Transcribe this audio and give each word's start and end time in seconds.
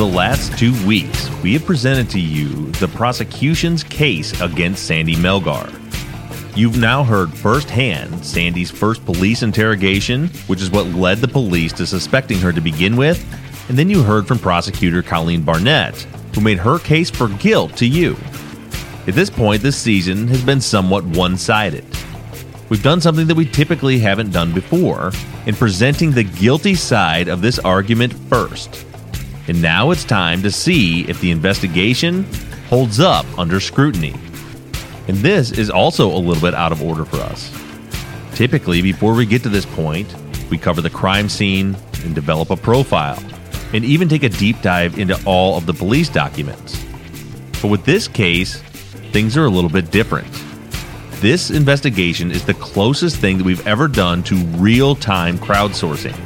The 0.00 0.06
last 0.06 0.58
two 0.58 0.72
weeks, 0.86 1.28
we 1.42 1.52
have 1.52 1.66
presented 1.66 2.08
to 2.08 2.18
you 2.18 2.70
the 2.80 2.88
prosecution's 2.88 3.84
case 3.84 4.40
against 4.40 4.86
Sandy 4.86 5.14
Melgar. 5.14 5.68
You've 6.56 6.78
now 6.78 7.04
heard 7.04 7.30
firsthand 7.30 8.24
Sandy's 8.24 8.70
first 8.70 9.04
police 9.04 9.42
interrogation, 9.42 10.28
which 10.46 10.62
is 10.62 10.70
what 10.70 10.86
led 10.86 11.18
the 11.18 11.28
police 11.28 11.74
to 11.74 11.86
suspecting 11.86 12.38
her 12.38 12.50
to 12.50 12.62
begin 12.62 12.96
with, 12.96 13.22
and 13.68 13.78
then 13.78 13.90
you 13.90 14.02
heard 14.02 14.26
from 14.26 14.38
prosecutor 14.38 15.02
Colleen 15.02 15.42
Barnett, 15.42 15.94
who 16.34 16.40
made 16.40 16.56
her 16.56 16.78
case 16.78 17.10
for 17.10 17.28
guilt 17.28 17.76
to 17.76 17.86
you. 17.86 18.16
At 19.06 19.12
this 19.12 19.28
point, 19.28 19.62
this 19.62 19.76
season 19.76 20.28
has 20.28 20.42
been 20.42 20.62
somewhat 20.62 21.04
one 21.04 21.36
sided. 21.36 21.84
We've 22.70 22.82
done 22.82 23.02
something 23.02 23.26
that 23.26 23.36
we 23.36 23.44
typically 23.44 23.98
haven't 23.98 24.32
done 24.32 24.54
before 24.54 25.12
in 25.44 25.54
presenting 25.54 26.12
the 26.12 26.24
guilty 26.24 26.74
side 26.74 27.28
of 27.28 27.42
this 27.42 27.58
argument 27.58 28.14
first. 28.14 28.86
And 29.48 29.60
now 29.60 29.90
it's 29.90 30.04
time 30.04 30.42
to 30.42 30.50
see 30.50 31.08
if 31.08 31.20
the 31.20 31.30
investigation 31.30 32.24
holds 32.68 33.00
up 33.00 33.26
under 33.38 33.60
scrutiny. 33.60 34.14
And 35.08 35.18
this 35.18 35.50
is 35.50 35.70
also 35.70 36.08
a 36.14 36.18
little 36.18 36.40
bit 36.40 36.54
out 36.54 36.72
of 36.72 36.82
order 36.82 37.04
for 37.04 37.16
us. 37.16 37.50
Typically, 38.34 38.80
before 38.80 39.14
we 39.14 39.26
get 39.26 39.42
to 39.42 39.48
this 39.48 39.66
point, 39.66 40.14
we 40.50 40.58
cover 40.58 40.80
the 40.80 40.90
crime 40.90 41.28
scene 41.28 41.76
and 42.04 42.14
develop 42.14 42.50
a 42.50 42.56
profile, 42.56 43.22
and 43.72 43.84
even 43.84 44.08
take 44.08 44.22
a 44.22 44.28
deep 44.28 44.60
dive 44.62 44.98
into 44.98 45.20
all 45.26 45.56
of 45.56 45.66
the 45.66 45.74
police 45.74 46.08
documents. 46.08 46.82
But 47.60 47.68
with 47.68 47.84
this 47.84 48.08
case, 48.08 48.62
things 49.12 49.36
are 49.36 49.44
a 49.44 49.50
little 49.50 49.70
bit 49.70 49.90
different. 49.90 50.28
This 51.20 51.50
investigation 51.50 52.30
is 52.30 52.44
the 52.46 52.54
closest 52.54 53.16
thing 53.16 53.36
that 53.38 53.44
we've 53.44 53.66
ever 53.66 53.88
done 53.88 54.22
to 54.24 54.36
real 54.56 54.94
time 54.94 55.38
crowdsourcing. 55.38 56.16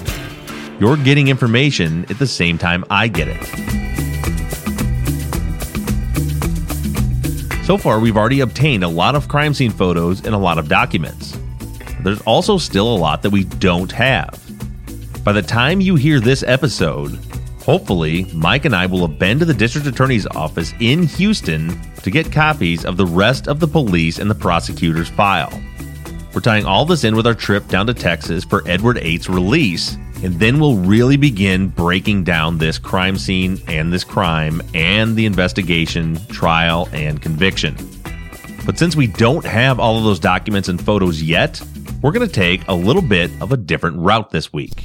You're 0.81 0.97
getting 0.97 1.29
information 1.29 2.05
at 2.11 2.19
the 2.19 2.27
same 2.27 2.59
time 2.59 2.85
I 2.91 3.07
get 3.07 3.29
it. 3.29 3.45
So 7.65 7.79
far, 7.79 8.01
we've 8.01 8.17
already 8.17 8.41
obtained 8.41 8.83
a 8.83 8.89
lot 8.89 9.15
of 9.15 9.29
crime 9.29 9.55
scene 9.55 9.71
photos 9.71 10.27
and 10.27 10.35
a 10.35 10.39
lot 10.39 10.59
of 10.59 10.69
documents. 10.69 11.39
There's 12.03 12.21
also 12.23 12.59
still 12.59 12.93
a 12.93 12.99
lot 12.99 13.23
that 13.23 13.31
we 13.31 13.45
don't 13.45 13.91
have. 13.93 14.39
By 15.25 15.33
the 15.33 15.43
time 15.43 15.81
you 15.81 15.95
hear 15.95 16.21
this 16.21 16.43
episode, 16.43 17.19
hopefully, 17.63 18.27
Mike 18.35 18.65
and 18.67 18.75
I 18.77 18.85
will 18.87 19.07
have 19.07 19.19
been 19.19 19.39
to 19.39 19.45
the 19.45 19.55
district 19.55 19.87
attorney's 19.87 20.27
office 20.27 20.75
in 20.81 21.05
Houston 21.05 21.81
to 22.03 22.11
get 22.11 22.31
copies 22.33 22.85
of 22.85 22.97
the 22.99 23.07
rest 23.07 23.49
of 23.49 23.61
the 23.61 23.69
police 23.69 24.19
and 24.19 24.29
the 24.29 24.35
prosecutor's 24.35 25.09
file. 25.09 25.59
We're 26.35 26.41
tying 26.41 26.67
all 26.67 26.85
this 26.85 27.05
in 27.05 27.15
with 27.15 27.29
our 27.29 27.35
trip 27.35 27.69
down 27.69 27.87
to 27.87 27.95
Texas 27.95 28.45
for 28.45 28.63
Edward 28.67 28.99
Ates's 28.99 29.31
release, 29.31 29.97
and 30.25 30.41
then 30.41 30.59
we'll 30.59 30.79
really 30.79 31.19
begin 31.19 31.69
breaking 31.69 32.25
down 32.25 32.57
this 32.57 32.79
crime 32.79 33.19
scene 33.19 33.61
and 33.69 33.93
this 33.93 34.05
crime 34.05 34.63
and 34.73 35.17
the 35.17 35.27
investigation, 35.27 36.17
trial, 36.29 36.89
and 36.95 37.21
conviction. 37.21 37.77
But 38.65 38.79
since 38.79 38.97
we 38.97 39.07
don't 39.07 39.45
have 39.45 39.79
all 39.79 39.99
of 39.99 40.05
those 40.05 40.19
documents 40.19 40.71
and 40.71 40.83
photos 40.83 41.23
yet, 41.23 41.61
we're 42.01 42.13
going 42.13 42.27
to 42.27 42.35
take 42.35 42.67
a 42.69 42.75
little 42.75 43.03
bit 43.03 43.31
of 43.43 43.53
a 43.53 43.59
different 43.59 43.99
route 43.99 44.31
this 44.31 44.51
week. 44.51 44.83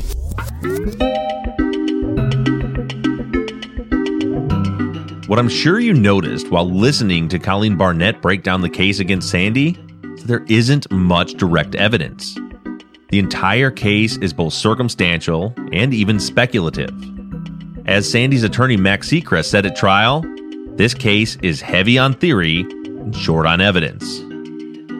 What 5.28 5.40
I'm 5.40 5.48
sure 5.48 5.80
you 5.80 5.94
noticed 5.94 6.52
while 6.52 6.70
listening 6.70 7.30
to 7.30 7.40
Colleen 7.40 7.78
Barnett 7.78 8.22
break 8.22 8.44
down 8.44 8.60
the 8.60 8.70
case 8.70 9.00
against 9.00 9.30
Sandy 9.30 9.78
there 10.26 10.44
isn't 10.50 10.92
much 10.92 11.36
direct 11.36 11.76
evidence. 11.76 12.38
The 13.09 13.18
entire 13.18 13.72
case 13.72 14.18
is 14.18 14.34
both 14.34 14.53
circumstantial 14.53 15.56
and 15.74 15.96
even 15.96 16.20
speculative. 16.20 16.94
As 17.88 18.08
Sandy's 18.08 18.44
attorney 18.44 18.78
Max 18.78 19.09
Seacrest 19.09 19.46
said 19.46 19.66
at 19.66 19.75
trial, 19.75 20.24
this 20.75 20.94
case 20.94 21.36
is 21.42 21.59
heavy 21.59 21.98
on 21.98 22.14
theory 22.14 22.59
and 22.59 23.16
short 23.16 23.48
on 23.48 23.62
evidence. 23.62 24.19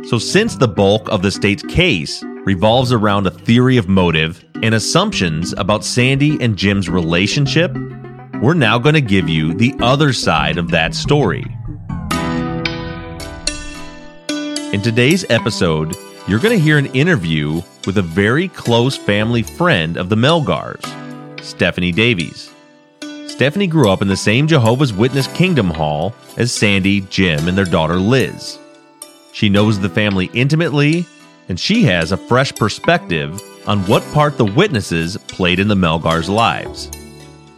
So, 0.10 0.18
since 0.18 0.56
the 0.56 0.68
bulk 0.68 1.08
of 1.10 1.22
the 1.22 1.30
state's 1.30 1.62
case 1.62 2.24
revolves 2.46 2.92
around 2.92 3.28
a 3.28 3.32
theory 3.32 3.78
of 3.78 3.88
motive 3.88 4.44
and 4.64 4.74
assumptions 4.74 5.54
about 5.54 5.86
Sandy 5.86 6.42
and 6.44 6.58
Jim's 6.58 6.90
relationship, 6.90 7.72
we're 8.42 8.56
now 8.56 8.80
going 8.80 8.96
to 8.96 9.02
give 9.02 9.30
you 9.30 9.54
the 9.54 9.76
other 9.82 10.14
side 10.14 10.58
of 10.58 10.72
that 10.72 10.96
story. 10.96 11.46
In 14.74 14.82
today's 14.82 15.26
episode, 15.30 15.96
you're 16.28 16.40
going 16.40 16.58
to 16.58 16.64
hear 16.64 16.78
an 16.78 16.88
interview 16.88 17.62
with 17.86 17.98
a 17.98 18.04
very 18.04 18.48
close 18.50 18.96
family 18.96 19.42
friend 19.42 19.98
of 19.98 20.10
the 20.10 20.16
Melgars, 20.16 20.84
Stephanie 21.44 21.92
Davies. 21.92 22.52
Stephanie 23.28 23.68
grew 23.68 23.90
up 23.90 24.02
in 24.02 24.08
the 24.08 24.18
same 24.18 24.48
Jehovah's 24.48 24.94
Witness 24.94 25.28
Kingdom 25.28 25.70
Hall 25.70 26.14
as 26.38 26.52
Sandy, 26.52 27.02
Jim, 27.02 27.48
and 27.48 27.58
their 27.58 27.66
daughter 27.66 27.96
Liz. 27.96 28.60
She 29.32 29.50
knows 29.50 29.80
the 29.80 29.90
family 29.90 30.30
intimately, 30.34 31.06
and 31.48 31.60
she 31.60 31.84
has 31.84 32.12
a 32.12 32.18
fresh 32.18 32.54
perspective 32.54 33.42
on 33.68 33.80
what 33.88 34.04
part 34.14 34.38
the 34.38 34.46
witnesses 34.46 35.18
played 35.28 35.60
in 35.60 35.68
the 35.68 35.76
Melgars' 35.76 36.30
lives. 36.30 36.92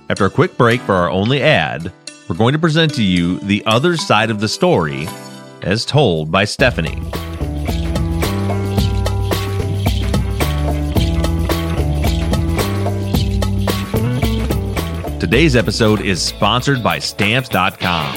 After 0.10 0.26
a 0.26 0.30
quick 0.30 0.58
break 0.58 0.82
for 0.82 0.94
our 0.94 1.10
only 1.10 1.42
ad, 1.42 1.92
we're 2.30 2.36
going 2.36 2.54
to 2.54 2.60
present 2.60 2.94
to 2.94 3.04
you 3.04 3.40
the 3.40 3.64
other 3.66 3.98
side 3.98 4.30
of 4.30 4.40
the 4.40 4.48
story 4.48 5.08
as 5.62 5.86
told 5.86 6.32
by 6.32 6.46
Stephanie. 6.46 7.02
Today's 15.32 15.56
episode 15.56 16.02
is 16.02 16.22
sponsored 16.22 16.84
by 16.84 17.00
Stamps.com. 17.00 18.16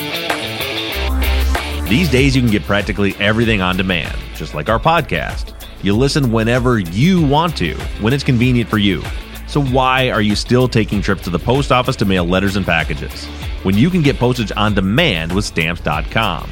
These 1.88 2.10
days, 2.10 2.34
you 2.34 2.42
can 2.42 2.50
get 2.50 2.64
practically 2.64 3.14
everything 3.20 3.60
on 3.60 3.76
demand, 3.76 4.18
just 4.34 4.52
like 4.52 4.68
our 4.68 4.80
podcast. 4.80 5.54
You 5.80 5.96
listen 5.96 6.32
whenever 6.32 6.80
you 6.80 7.24
want 7.24 7.56
to, 7.58 7.74
when 8.00 8.12
it's 8.12 8.24
convenient 8.24 8.68
for 8.68 8.78
you. 8.78 9.00
So, 9.46 9.62
why 9.62 10.10
are 10.10 10.22
you 10.22 10.34
still 10.34 10.66
taking 10.66 11.00
trips 11.00 11.22
to 11.22 11.30
the 11.30 11.38
post 11.38 11.70
office 11.70 11.94
to 11.96 12.04
mail 12.04 12.24
letters 12.24 12.56
and 12.56 12.66
packages 12.66 13.26
when 13.62 13.78
you 13.78 13.90
can 13.90 14.02
get 14.02 14.18
postage 14.18 14.50
on 14.56 14.74
demand 14.74 15.32
with 15.32 15.44
Stamps.com? 15.44 16.50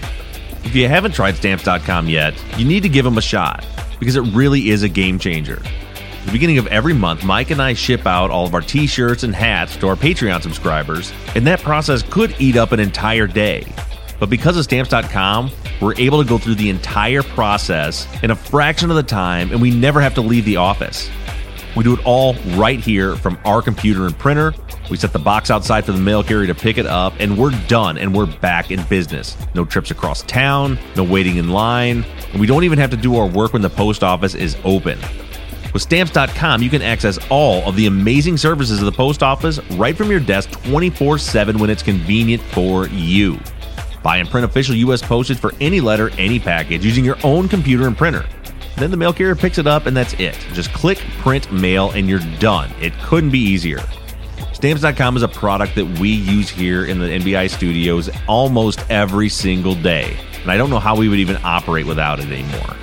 If 0.62 0.76
you 0.76 0.86
haven't 0.86 1.10
tried 1.10 1.34
Stamps.com 1.34 2.08
yet, 2.08 2.40
you 2.56 2.64
need 2.64 2.84
to 2.84 2.88
give 2.88 3.04
them 3.04 3.18
a 3.18 3.22
shot 3.22 3.66
because 3.98 4.14
it 4.14 4.22
really 4.32 4.70
is 4.70 4.84
a 4.84 4.88
game 4.88 5.18
changer. 5.18 5.60
At 6.22 6.26
the 6.26 6.32
beginning 6.32 6.58
of 6.58 6.68
every 6.68 6.94
month, 6.94 7.24
Mike 7.24 7.50
and 7.50 7.60
I 7.60 7.74
ship 7.74 8.06
out 8.06 8.30
all 8.30 8.46
of 8.46 8.54
our 8.54 8.60
t 8.60 8.86
shirts 8.86 9.24
and 9.24 9.34
hats 9.34 9.74
to 9.78 9.88
our 9.88 9.96
Patreon 9.96 10.40
subscribers, 10.40 11.12
and 11.34 11.44
that 11.48 11.60
process 11.60 12.00
could 12.00 12.36
eat 12.38 12.56
up 12.56 12.70
an 12.70 12.78
entire 12.78 13.26
day. 13.26 13.66
But 14.20 14.30
because 14.30 14.56
of 14.56 14.62
Stamps.com, 14.62 15.50
we're 15.80 15.96
able 15.96 16.22
to 16.22 16.28
go 16.28 16.38
through 16.38 16.54
the 16.54 16.70
entire 16.70 17.24
process 17.24 18.06
in 18.22 18.30
a 18.30 18.36
fraction 18.36 18.88
of 18.88 18.94
the 18.94 19.02
time, 19.02 19.50
and 19.50 19.60
we 19.60 19.72
never 19.72 20.00
have 20.00 20.14
to 20.14 20.20
leave 20.20 20.44
the 20.44 20.58
office. 20.58 21.10
We 21.74 21.82
do 21.82 21.94
it 21.94 22.06
all 22.06 22.34
right 22.54 22.78
here 22.78 23.16
from 23.16 23.36
our 23.44 23.60
computer 23.60 24.06
and 24.06 24.16
printer. 24.16 24.54
We 24.92 24.98
set 24.98 25.12
the 25.12 25.18
box 25.18 25.50
outside 25.50 25.84
for 25.84 25.90
the 25.90 26.00
mail 26.00 26.22
carrier 26.22 26.46
to 26.46 26.54
pick 26.54 26.78
it 26.78 26.86
up, 26.86 27.14
and 27.18 27.36
we're 27.36 27.50
done 27.66 27.98
and 27.98 28.14
we're 28.14 28.26
back 28.26 28.70
in 28.70 28.80
business. 28.84 29.36
No 29.54 29.64
trips 29.64 29.90
across 29.90 30.22
town, 30.22 30.78
no 30.94 31.02
waiting 31.02 31.38
in 31.38 31.48
line, 31.48 32.04
and 32.30 32.40
we 32.40 32.46
don't 32.46 32.62
even 32.62 32.78
have 32.78 32.90
to 32.90 32.96
do 32.96 33.16
our 33.16 33.26
work 33.26 33.54
when 33.54 33.62
the 33.62 33.70
post 33.70 34.04
office 34.04 34.36
is 34.36 34.56
open. 34.62 35.00
With 35.72 35.82
stamps.com, 35.82 36.62
you 36.62 36.68
can 36.68 36.82
access 36.82 37.18
all 37.30 37.66
of 37.66 37.76
the 37.76 37.86
amazing 37.86 38.36
services 38.36 38.80
of 38.80 38.84
the 38.84 38.92
post 38.92 39.22
office 39.22 39.58
right 39.72 39.96
from 39.96 40.10
your 40.10 40.20
desk 40.20 40.50
24 40.64 41.18
7 41.18 41.58
when 41.58 41.70
it's 41.70 41.82
convenient 41.82 42.42
for 42.42 42.88
you. 42.88 43.40
Buy 44.02 44.18
and 44.18 44.28
print 44.28 44.44
official 44.44 44.74
U.S. 44.74 45.00
postage 45.00 45.38
for 45.38 45.52
any 45.60 45.80
letter, 45.80 46.10
any 46.18 46.38
package 46.38 46.84
using 46.84 47.04
your 47.04 47.16
own 47.24 47.48
computer 47.48 47.86
and 47.86 47.96
printer. 47.96 48.26
Then 48.76 48.90
the 48.90 48.96
mail 48.96 49.12
carrier 49.12 49.36
picks 49.36 49.58
it 49.58 49.66
up, 49.66 49.86
and 49.86 49.96
that's 49.96 50.12
it. 50.14 50.34
Just 50.52 50.72
click, 50.72 50.98
print, 51.20 51.50
mail, 51.52 51.90
and 51.92 52.08
you're 52.08 52.20
done. 52.38 52.70
It 52.80 52.92
couldn't 53.04 53.30
be 53.30 53.38
easier. 53.38 53.78
Stamps.com 54.52 55.16
is 55.16 55.22
a 55.22 55.28
product 55.28 55.74
that 55.76 55.86
we 55.98 56.10
use 56.10 56.48
here 56.48 56.84
in 56.84 56.98
the 56.98 57.06
NBI 57.06 57.50
studios 57.50 58.10
almost 58.28 58.84
every 58.90 59.28
single 59.28 59.74
day. 59.74 60.16
And 60.42 60.50
I 60.50 60.56
don't 60.56 60.70
know 60.70 60.78
how 60.78 60.96
we 60.96 61.08
would 61.08 61.18
even 61.18 61.38
operate 61.44 61.86
without 61.86 62.18
it 62.18 62.26
anymore. 62.26 62.76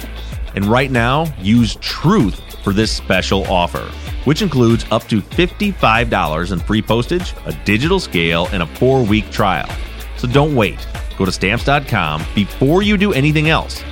And 0.55 0.65
right 0.65 0.89
now, 0.89 1.33
use 1.39 1.75
Truth 1.77 2.48
for 2.63 2.73
this 2.73 2.91
special 2.91 3.45
offer, 3.47 3.91
which 4.25 4.41
includes 4.41 4.85
up 4.91 5.07
to 5.07 5.21
$55 5.21 6.51
in 6.51 6.59
free 6.59 6.81
postage, 6.81 7.33
a 7.45 7.53
digital 7.65 7.99
scale, 7.99 8.47
and 8.51 8.63
a 8.63 8.67
four 8.67 9.03
week 9.03 9.29
trial. 9.31 9.69
So 10.17 10.27
don't 10.27 10.55
wait. 10.55 10.85
Go 11.17 11.25
to 11.25 11.31
stamps.com 11.31 12.23
before 12.35 12.81
you 12.81 12.97
do 12.97 13.13
anything 13.13 13.49
else. 13.49 13.83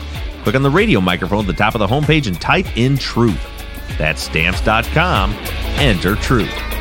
Click 0.44 0.56
on 0.56 0.64
the 0.64 0.70
radio 0.70 1.02
microphone 1.02 1.42
at 1.42 1.48
the 1.48 1.54
top 1.54 1.76
of 1.76 1.80
the 1.80 1.88
homepage 1.88 2.28
and 2.28 2.40
type 2.40 2.78
in 2.78 2.98
truth. 2.98 3.40
That's 3.98 4.22
stamps.com. 4.22 5.34
Enter 5.78 6.16
truth. 6.16 6.77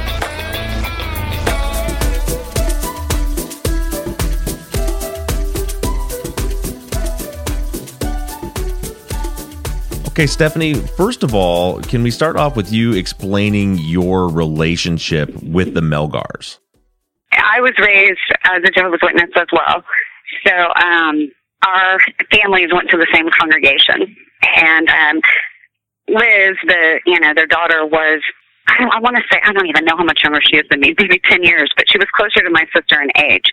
Okay, 10.17 10.27
Stephanie, 10.27 10.73
first 10.73 11.23
of 11.23 11.35
all, 11.35 11.79
can 11.83 12.03
we 12.03 12.11
start 12.11 12.39
off 12.39 12.57
with 12.57 12.73
you 12.73 12.95
explaining 12.95 13.77
your 13.77 14.31
relationship 14.31 15.29
with 15.43 15.75
the 15.75 15.83
Melgars? 15.83 16.57
I 17.33 17.61
was 17.61 17.73
raised 17.79 18.19
as 18.45 18.63
a 18.65 18.71
Jehovah's 18.71 19.01
Witness 19.03 19.29
as 19.37 19.47
well. 19.53 19.85
So 20.47 20.55
um, 20.83 21.31
our 21.67 21.99
families 22.31 22.71
went 22.73 22.89
to 22.93 22.97
the 22.97 23.07
same 23.13 23.29
congregation, 23.29 24.17
and 24.57 24.89
um, 24.89 25.21
Liz, 26.09 26.57
the 26.65 26.99
you 27.05 27.21
know 27.21 27.35
their 27.35 27.47
daughter 27.47 27.85
was. 27.85 28.23
I, 28.69 28.89
I 28.91 29.01
want 29.01 29.17
to 29.17 29.23
say 29.31 29.39
I 29.45 29.53
don't 29.53 29.67
even 29.67 29.85
know 29.85 29.99
how 29.99 30.05
much 30.05 30.21
younger 30.25 30.41
she 30.41 30.57
is 30.57 30.65
than 30.71 30.81
me, 30.81 30.95
maybe 30.99 31.21
ten 31.29 31.43
years, 31.43 31.71
but 31.77 31.91
she 31.91 31.99
was 31.99 32.09
closer 32.15 32.41
to 32.41 32.49
my 32.49 32.65
sister 32.75 33.03
in 33.03 33.11
age. 33.23 33.53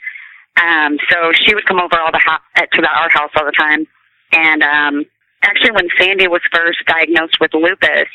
Um, 0.55 0.97
so 1.11 1.33
she 1.33 1.53
would 1.53 1.65
come 1.65 1.81
over 1.81 1.99
all 1.99 2.13
the 2.13 2.21
ho- 2.25 2.63
to 2.71 2.81
the, 2.81 2.87
our 2.87 3.09
house 3.09 3.31
all 3.35 3.43
the 3.43 3.51
time, 3.51 3.85
and 4.31 4.63
um, 4.63 5.05
actually 5.43 5.71
when 5.71 5.87
Sandy 5.99 6.27
was 6.27 6.41
first 6.51 6.79
diagnosed 6.85 7.37
with 7.39 7.53
lupus, 7.53 8.07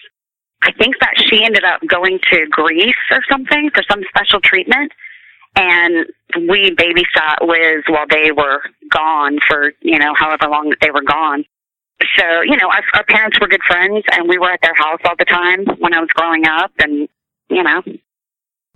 I 0.63 0.73
think 0.73 0.97
that 1.01 1.15
she 1.17 1.45
ended 1.45 1.65
up 1.65 1.81
going 1.87 2.19
to 2.33 2.47
Greece 2.51 2.95
or 3.11 3.23
something 3.31 3.71
for 3.75 3.83
some 3.89 4.03
special 4.11 4.41
treatment 4.41 4.93
and 5.59 6.07
we 6.49 6.71
babysat 6.71 7.47
Liz 7.47 7.85
while 7.89 8.07
they 8.09 8.33
were 8.33 8.63
gone 8.93 9.39
for 9.47 9.73
you 9.81 9.99
know 9.99 10.15
however 10.15 10.47
long 10.49 10.71
that 10.71 10.79
they 10.81 10.91
were 10.91 11.03
gone. 11.03 11.45
So 12.17 12.43
you 12.43 12.57
know 12.57 12.71
our, 12.71 12.83
our 12.95 13.05
parents 13.05 13.39
were 13.41 13.49
good 13.49 13.63
friends, 13.67 14.05
and 14.13 14.29
we 14.29 14.39
were 14.39 14.51
at 14.51 14.61
their 14.63 14.75
house 14.75 15.01
all 15.05 15.17
the 15.19 15.25
time 15.25 15.65
when 15.79 15.95
I 15.95 16.01
was 16.01 16.09
growing 16.15 16.47
up, 16.47 16.73
and 16.79 17.09
you 17.51 17.63
know 17.63 17.83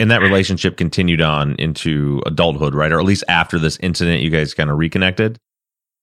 And 0.00 0.10
that 0.10 0.22
relationship 0.22 0.76
continued 0.76 1.20
on 1.20 1.54
into 1.56 2.20
adulthood, 2.26 2.74
right? 2.74 2.90
Or 2.90 2.98
at 2.98 3.06
least 3.06 3.24
after 3.28 3.58
this 3.58 3.78
incident, 3.80 4.22
you 4.22 4.30
guys 4.30 4.54
kind 4.54 4.70
of 4.70 4.78
reconnected? 4.78 5.38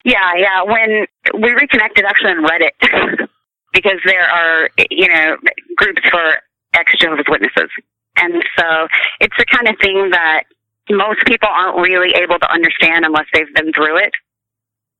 yeah 0.06 0.34
yeah 0.38 0.64
when 0.64 1.06
we 1.42 1.52
reconnected 1.52 2.06
actually 2.06 2.32
on 2.32 2.46
Reddit 2.46 3.28
because 3.74 4.00
there 4.06 4.28
are 4.28 4.70
you 4.90 5.08
know 5.08 5.38
groups 5.78 6.02
for 6.10 6.36
ex 6.74 6.92
Jehovah's 7.00 7.26
Witnesses, 7.28 7.70
and 8.18 8.44
so 8.58 8.88
it's 9.20 9.36
the 9.38 9.46
kind 9.46 9.68
of 9.68 9.76
thing 9.82 10.10
that 10.12 10.44
most 10.90 11.26
people 11.26 11.50
aren't 11.50 11.78
really 11.78 12.14
able 12.16 12.40
to 12.40 12.52
understand 12.52 13.06
unless 13.06 13.26
they've 13.34 13.54
been 13.54 13.72
through 13.74 13.98
it. 13.98 14.14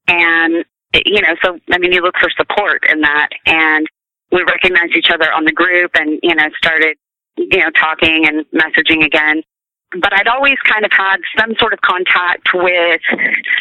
And, 0.08 0.66
you 1.06 1.22
know, 1.22 1.36
so, 1.44 1.60
I 1.72 1.78
mean, 1.78 1.92
you 1.92 2.02
look 2.02 2.16
for 2.20 2.30
support 2.30 2.84
in 2.92 3.02
that. 3.02 3.30
And 3.46 3.88
we 4.32 4.44
recognized 4.44 4.96
each 4.96 5.10
other 5.12 5.32
on 5.34 5.46
the 5.46 5.52
group 5.52 5.92
and, 5.96 6.20
you 6.22 6.36
know, 6.36 6.50
started, 6.58 6.98
you 7.38 7.60
know, 7.60 7.70
talking 7.72 8.28
and 8.28 8.46
messaging 8.54 9.04
again. 9.06 9.42
But 9.92 10.14
I'd 10.14 10.28
always 10.28 10.58
kind 10.66 10.86
of 10.86 10.92
had 10.92 11.18
some 11.38 11.56
sort 11.60 11.74
of 11.74 11.82
contact 11.82 12.50
with 12.54 13.02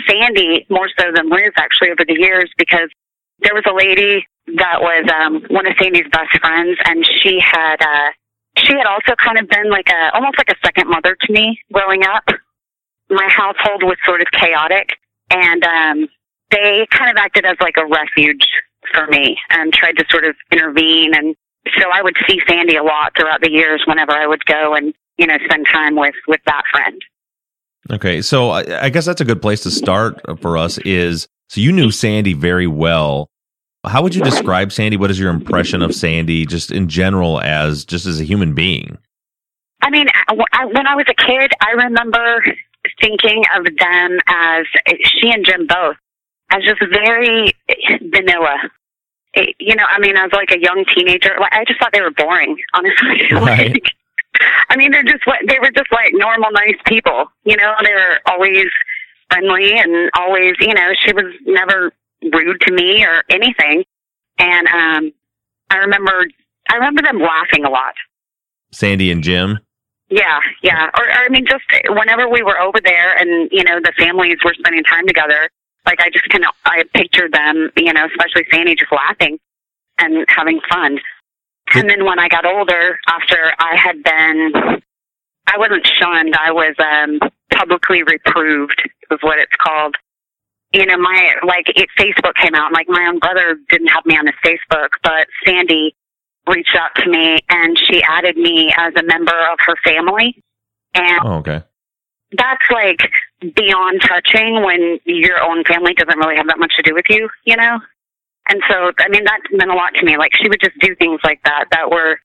Sandy 0.08 0.66
more 0.68 0.88
so 0.98 1.10
than 1.14 1.30
Liz 1.30 1.52
actually 1.56 1.90
over 1.90 2.04
the 2.06 2.16
years 2.18 2.50
because 2.58 2.90
there 3.40 3.54
was 3.54 3.64
a 3.66 3.74
lady 3.74 4.26
that 4.56 4.80
was 4.80 5.08
um, 5.08 5.42
one 5.48 5.66
of 5.66 5.72
Sandy's 5.80 6.08
best 6.12 6.38
friends 6.40 6.76
and 6.84 7.06
she 7.22 7.40
had, 7.40 7.76
uh, 7.80 8.10
she 8.58 8.74
had 8.74 8.86
also 8.86 9.14
kind 9.16 9.38
of 9.38 9.48
been 9.48 9.70
like 9.70 9.88
a 9.88 10.14
almost 10.14 10.36
like 10.38 10.50
a 10.50 10.66
second 10.66 10.88
mother 10.90 11.16
to 11.20 11.32
me 11.32 11.58
growing 11.72 12.04
up. 12.04 12.24
My 13.08 13.28
household 13.28 13.82
was 13.82 13.96
sort 14.04 14.20
of 14.20 14.26
chaotic 14.32 14.90
and 15.30 15.64
um 15.64 16.08
they 16.50 16.86
kind 16.90 17.10
of 17.10 17.16
acted 17.16 17.44
as 17.44 17.56
like 17.60 17.76
a 17.76 17.86
refuge 17.86 18.46
for 18.92 19.06
me 19.06 19.38
and 19.50 19.72
tried 19.72 19.96
to 19.98 20.04
sort 20.10 20.24
of 20.24 20.34
intervene 20.50 21.14
and 21.14 21.36
so 21.78 21.90
I 21.92 22.02
would 22.02 22.16
see 22.26 22.40
Sandy 22.48 22.76
a 22.76 22.82
lot 22.82 23.12
throughout 23.16 23.42
the 23.42 23.50
years 23.50 23.82
whenever 23.86 24.12
I 24.12 24.26
would 24.26 24.44
go 24.44 24.74
and 24.74 24.94
you 25.18 25.26
know 25.26 25.36
spend 25.44 25.66
time 25.72 25.96
with 25.96 26.14
with 26.26 26.40
that 26.46 26.62
friend. 26.72 27.00
Okay, 27.90 28.20
so 28.22 28.50
I, 28.50 28.84
I 28.84 28.88
guess 28.90 29.06
that's 29.06 29.20
a 29.20 29.24
good 29.24 29.40
place 29.42 29.62
to 29.62 29.70
start 29.70 30.20
for 30.40 30.56
us. 30.58 30.78
Is 30.78 31.26
so 31.48 31.60
you 31.60 31.72
knew 31.72 31.90
Sandy 31.90 32.32
very 32.34 32.66
well. 32.66 33.28
How 33.86 34.02
would 34.02 34.14
you 34.14 34.22
describe 34.22 34.72
Sandy? 34.72 34.96
What 34.96 35.10
is 35.10 35.18
your 35.18 35.30
impression 35.30 35.82
of 35.82 35.94
Sandy, 35.94 36.44
just 36.44 36.70
in 36.72 36.88
general, 36.88 37.40
as 37.40 37.84
just 37.84 38.06
as 38.06 38.20
a 38.20 38.24
human 38.24 38.52
being? 38.54 38.98
I 39.80 39.90
mean, 39.90 40.08
uh, 40.08 40.34
I, 40.52 40.62
I- 40.62 40.66
when 40.66 40.86
I 40.86 40.96
was 40.96 41.06
a 41.08 41.14
kid, 41.14 41.52
I 41.60 41.70
remember 41.70 42.44
thinking 43.00 43.44
of 43.56 43.64
them 43.78 44.18
as 44.26 44.66
she 45.04 45.30
and 45.30 45.44
Jim 45.46 45.66
both 45.66 45.96
as 46.50 46.62
just 46.64 46.80
very 46.90 47.52
vanilla. 48.12 48.56
It- 49.34 49.54
you 49.60 49.76
know, 49.76 49.84
I 49.88 49.98
mean, 50.00 50.16
as 50.16 50.32
like 50.32 50.50
a 50.50 50.60
young 50.60 50.84
teenager, 50.94 51.36
I 51.40 51.64
just 51.66 51.78
thought 51.78 51.92
they 51.92 52.02
were 52.02 52.10
boring, 52.10 52.56
honestly. 52.74 53.22
Right. 53.32 53.72
like, 53.72 53.84
I 54.68 54.76
mean, 54.76 54.90
they're 54.90 55.04
just 55.04 55.26
what 55.26 55.38
they 55.46 55.58
were 55.58 55.70
just 55.70 55.90
like 55.92 56.12
normal, 56.14 56.50
nice 56.52 56.76
people. 56.86 57.26
You 57.44 57.56
know, 57.56 57.74
they 57.82 57.92
were 57.92 58.18
always 58.26 58.66
friendly 59.30 59.78
and 59.78 60.10
always, 60.14 60.54
you 60.60 60.74
know, 60.74 60.92
she 61.04 61.12
was 61.12 61.26
never 61.46 61.92
rude 62.32 62.60
to 62.62 62.72
me 62.72 63.04
or 63.04 63.22
anything. 63.28 63.84
And 64.38 64.66
um, 64.68 65.12
I 65.70 65.76
remember, 65.76 66.26
I 66.70 66.76
remember 66.76 67.02
them 67.02 67.20
laughing 67.20 67.64
a 67.64 67.70
lot. 67.70 67.94
Sandy 68.70 69.10
and 69.10 69.22
Jim. 69.22 69.58
Yeah, 70.10 70.40
yeah. 70.62 70.86
Or, 70.96 71.04
or 71.04 71.24
I 71.26 71.28
mean, 71.28 71.46
just 71.46 71.64
whenever 71.88 72.28
we 72.28 72.42
were 72.42 72.58
over 72.58 72.78
there, 72.82 73.16
and 73.16 73.50
you 73.52 73.62
know, 73.64 73.78
the 73.80 73.92
families 73.98 74.38
were 74.44 74.54
spending 74.54 74.84
time 74.84 75.06
together. 75.06 75.50
Like 75.86 76.00
I 76.00 76.10
just 76.10 76.28
kind 76.28 76.44
of, 76.44 76.50
I 76.64 76.84
pictured 76.94 77.32
them, 77.32 77.70
you 77.76 77.92
know, 77.92 78.06
especially 78.06 78.46
Sandy, 78.50 78.74
just 78.74 78.92
laughing 78.92 79.38
and 79.98 80.24
having 80.28 80.60
fun. 80.68 80.98
And 81.74 81.88
then 81.90 82.04
when 82.04 82.18
I 82.18 82.28
got 82.28 82.44
older, 82.46 82.98
after 83.08 83.52
I 83.58 83.76
had 83.76 84.02
been, 84.02 84.80
I 85.46 85.58
wasn't 85.58 85.86
shunned. 85.86 86.34
I 86.36 86.50
was 86.52 86.74
um, 86.78 87.20
publicly 87.52 88.02
reproved, 88.02 88.80
is 89.10 89.18
what 89.22 89.38
it's 89.38 89.54
called. 89.60 89.96
You 90.72 90.84
know, 90.86 90.98
my 90.98 91.34
like 91.46 91.68
it, 91.76 91.88
Facebook 91.98 92.34
came 92.34 92.54
out. 92.54 92.72
Like 92.72 92.86
my 92.88 93.06
own 93.06 93.18
brother 93.18 93.58
didn't 93.70 93.88
have 93.88 94.04
me 94.04 94.16
on 94.16 94.26
his 94.26 94.34
Facebook, 94.44 94.88
but 95.02 95.26
Sandy 95.46 95.94
reached 96.46 96.76
out 96.76 96.90
to 96.96 97.08
me 97.10 97.40
and 97.48 97.78
she 97.78 98.02
added 98.02 98.36
me 98.36 98.72
as 98.76 98.92
a 98.96 99.02
member 99.02 99.32
of 99.52 99.58
her 99.66 99.76
family. 99.84 100.42
And 100.94 101.20
Oh, 101.24 101.34
okay. 101.36 101.62
that's 102.32 102.62
like 102.70 103.10
beyond 103.54 104.02
touching 104.02 104.62
when 104.62 104.98
your 105.06 105.42
own 105.42 105.64
family 105.64 105.94
doesn't 105.94 106.18
really 106.18 106.36
have 106.36 106.48
that 106.48 106.58
much 106.58 106.72
to 106.76 106.82
do 106.82 106.94
with 106.94 107.06
you, 107.08 107.28
you 107.44 107.56
know? 107.56 107.78
And 108.48 108.62
so, 108.68 108.92
I 108.98 109.08
mean, 109.08 109.24
that 109.24 109.40
meant 109.52 109.70
a 109.70 109.74
lot 109.74 109.94
to 109.96 110.04
me. 110.04 110.16
Like, 110.16 110.32
she 110.34 110.48
would 110.48 110.60
just 110.60 110.78
do 110.80 110.94
things 110.96 111.20
like 111.22 111.40
that 111.44 111.66
that 111.70 111.90
were, 111.90 112.18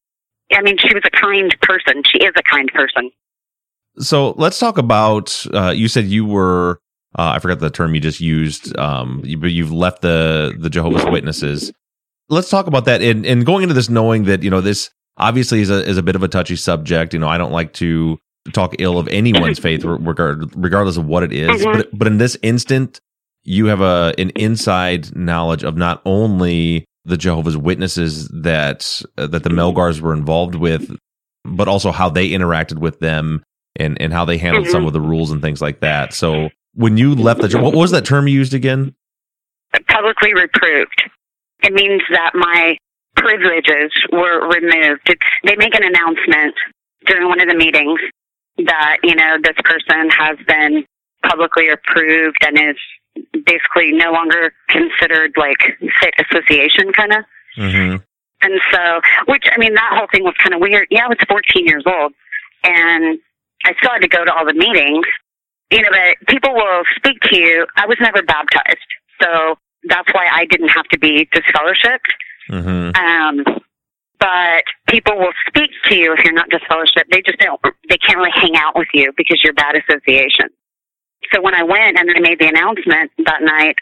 I 0.51 0.61
mean, 0.61 0.77
she 0.77 0.93
was 0.93 1.03
a 1.05 1.09
kind 1.09 1.53
person. 1.61 2.03
She 2.05 2.19
is 2.19 2.33
a 2.37 2.43
kind 2.43 2.71
person. 2.73 3.11
So 3.99 4.31
let's 4.37 4.57
talk 4.59 4.77
about. 4.77 5.45
Uh, 5.53 5.71
you 5.75 5.87
said 5.87 6.05
you 6.05 6.25
were. 6.25 6.79
Uh, 7.17 7.33
I 7.35 7.39
forgot 7.39 7.59
the 7.59 7.69
term 7.69 7.93
you 7.93 8.01
just 8.01 8.19
used. 8.21 8.75
Um, 8.77 9.21
you, 9.23 9.37
but 9.37 9.51
you've 9.51 9.71
left 9.71 10.01
the 10.01 10.55
the 10.57 10.69
Jehovah's 10.69 11.05
Witnesses. 11.05 11.71
Let's 12.29 12.49
talk 12.49 12.65
about 12.67 12.85
that. 12.85 13.01
And 13.03 13.25
and 13.25 13.45
going 13.45 13.63
into 13.63 13.75
this, 13.75 13.89
knowing 13.89 14.23
that 14.23 14.41
you 14.41 14.49
know 14.49 14.61
this 14.61 14.89
obviously 15.17 15.61
is 15.61 15.69
a 15.69 15.87
is 15.87 15.97
a 15.97 16.03
bit 16.03 16.15
of 16.15 16.23
a 16.23 16.27
touchy 16.27 16.55
subject. 16.55 17.13
You 17.13 17.19
know, 17.19 17.27
I 17.27 17.37
don't 17.37 17.51
like 17.51 17.73
to 17.73 18.17
talk 18.51 18.75
ill 18.79 18.97
of 18.97 19.07
anyone's 19.09 19.59
faith, 19.67 19.83
regard, 19.83 20.51
regardless 20.55 20.97
of 20.97 21.05
what 21.05 21.21
it 21.21 21.31
is. 21.31 21.61
Mhm. 21.63 21.73
But 21.73 21.89
but 21.97 22.07
in 22.07 22.17
this 22.17 22.35
instant, 22.41 22.99
you 23.43 23.67
have 23.67 23.81
a 23.81 24.13
an 24.17 24.29
inside 24.31 25.15
knowledge 25.15 25.63
of 25.63 25.75
not 25.77 26.01
only 26.05 26.85
the 27.05 27.17
Jehovah's 27.17 27.57
Witnesses 27.57 28.27
that 28.29 29.01
uh, 29.17 29.27
that 29.27 29.43
the 29.43 29.49
Melgars 29.49 29.99
were 29.99 30.13
involved 30.13 30.55
with, 30.55 30.95
but 31.43 31.67
also 31.67 31.91
how 31.91 32.09
they 32.09 32.29
interacted 32.29 32.79
with 32.79 32.99
them 32.99 33.43
and 33.75 33.99
and 34.01 34.13
how 34.13 34.25
they 34.25 34.37
handled 34.37 34.67
some 34.67 34.83
Mhm. 34.83 34.87
of 34.87 34.93
the 34.93 35.01
rules 35.01 35.31
and 35.31 35.41
things 35.41 35.61
like 35.61 35.81
that. 35.81 36.13
So 36.13 36.49
when 36.75 36.97
you 36.97 37.13
left 37.15 37.41
the 37.41 37.59
what 37.59 37.73
was 37.75 37.91
that 37.91 38.05
term 38.05 38.27
you 38.27 38.33
used 38.35 38.53
again? 38.53 38.95
publicly 39.87 40.33
reproved. 40.33 41.03
It 41.63 41.73
means 41.73 42.01
that 42.11 42.31
my 42.35 42.77
privileges 43.15 43.91
were 44.11 44.47
removed. 44.47 45.01
It's, 45.07 45.21
they 45.43 45.55
make 45.55 45.73
an 45.75 45.83
announcement 45.83 46.53
during 47.07 47.27
one 47.27 47.39
of 47.41 47.47
the 47.47 47.55
meetings 47.55 47.99
that, 48.65 48.97
you 49.03 49.15
know, 49.15 49.37
this 49.43 49.55
person 49.63 50.09
has 50.11 50.37
been 50.47 50.85
publicly 51.25 51.69
approved 51.69 52.37
and 52.45 52.57
is 52.57 52.75
basically 53.45 53.91
no 53.91 54.11
longer 54.11 54.53
considered 54.69 55.33
like 55.37 55.59
fit 56.01 56.13
association 56.19 56.91
kind 56.93 57.13
of. 57.13 57.23
Mm-hmm. 57.57 57.97
And 58.41 58.61
so, 58.71 59.01
which, 59.27 59.45
I 59.51 59.57
mean, 59.57 59.73
that 59.75 59.93
whole 59.93 60.07
thing 60.11 60.23
was 60.23 60.33
kind 60.41 60.53
of 60.53 60.59
weird. 60.59 60.87
Yeah, 60.91 61.05
I 61.05 61.07
was 61.07 61.17
14 61.29 61.65
years 61.65 61.83
old 61.85 62.13
and 62.63 63.19
I 63.63 63.73
still 63.77 63.91
had 63.91 64.01
to 64.01 64.07
go 64.07 64.25
to 64.25 64.33
all 64.33 64.45
the 64.45 64.53
meetings, 64.53 65.05
you 65.71 65.81
know, 65.81 65.89
but 65.89 66.27
people 66.27 66.53
will 66.53 66.83
speak 66.95 67.19
to 67.21 67.37
you. 67.37 67.65
I 67.77 67.85
was 67.85 67.97
never 68.01 68.21
baptized. 68.21 68.77
So 69.21 69.55
that's 69.85 70.13
why 70.13 70.27
I 70.31 70.45
didn't 70.45 70.69
have 70.69 70.85
to 70.89 70.99
be 70.99 71.27
disfellowshipped. 71.33 72.11
Mm-hmm. 72.51 72.95
Um, 73.01 73.61
but 74.19 74.63
people 74.87 75.17
will 75.17 75.33
speak 75.47 75.71
to 75.89 75.95
you 75.95 76.13
if 76.13 76.23
you're 76.23 76.33
not 76.33 76.49
disfellowshipped. 76.49 77.11
They 77.11 77.21
just 77.21 77.39
don't, 77.39 77.59
they 77.89 77.97
can't 77.97 78.17
really 78.17 78.31
hang 78.33 78.55
out 78.55 78.75
with 78.75 78.87
you 78.93 79.11
because 79.17 79.41
you're 79.43 79.53
bad 79.53 79.75
association. 79.75 80.49
So 81.31 81.41
when 81.41 81.55
I 81.55 81.63
went 81.63 81.97
and 81.97 82.09
I 82.09 82.19
made 82.19 82.39
the 82.39 82.47
announcement 82.47 83.11
that 83.25 83.41
night, 83.41 83.77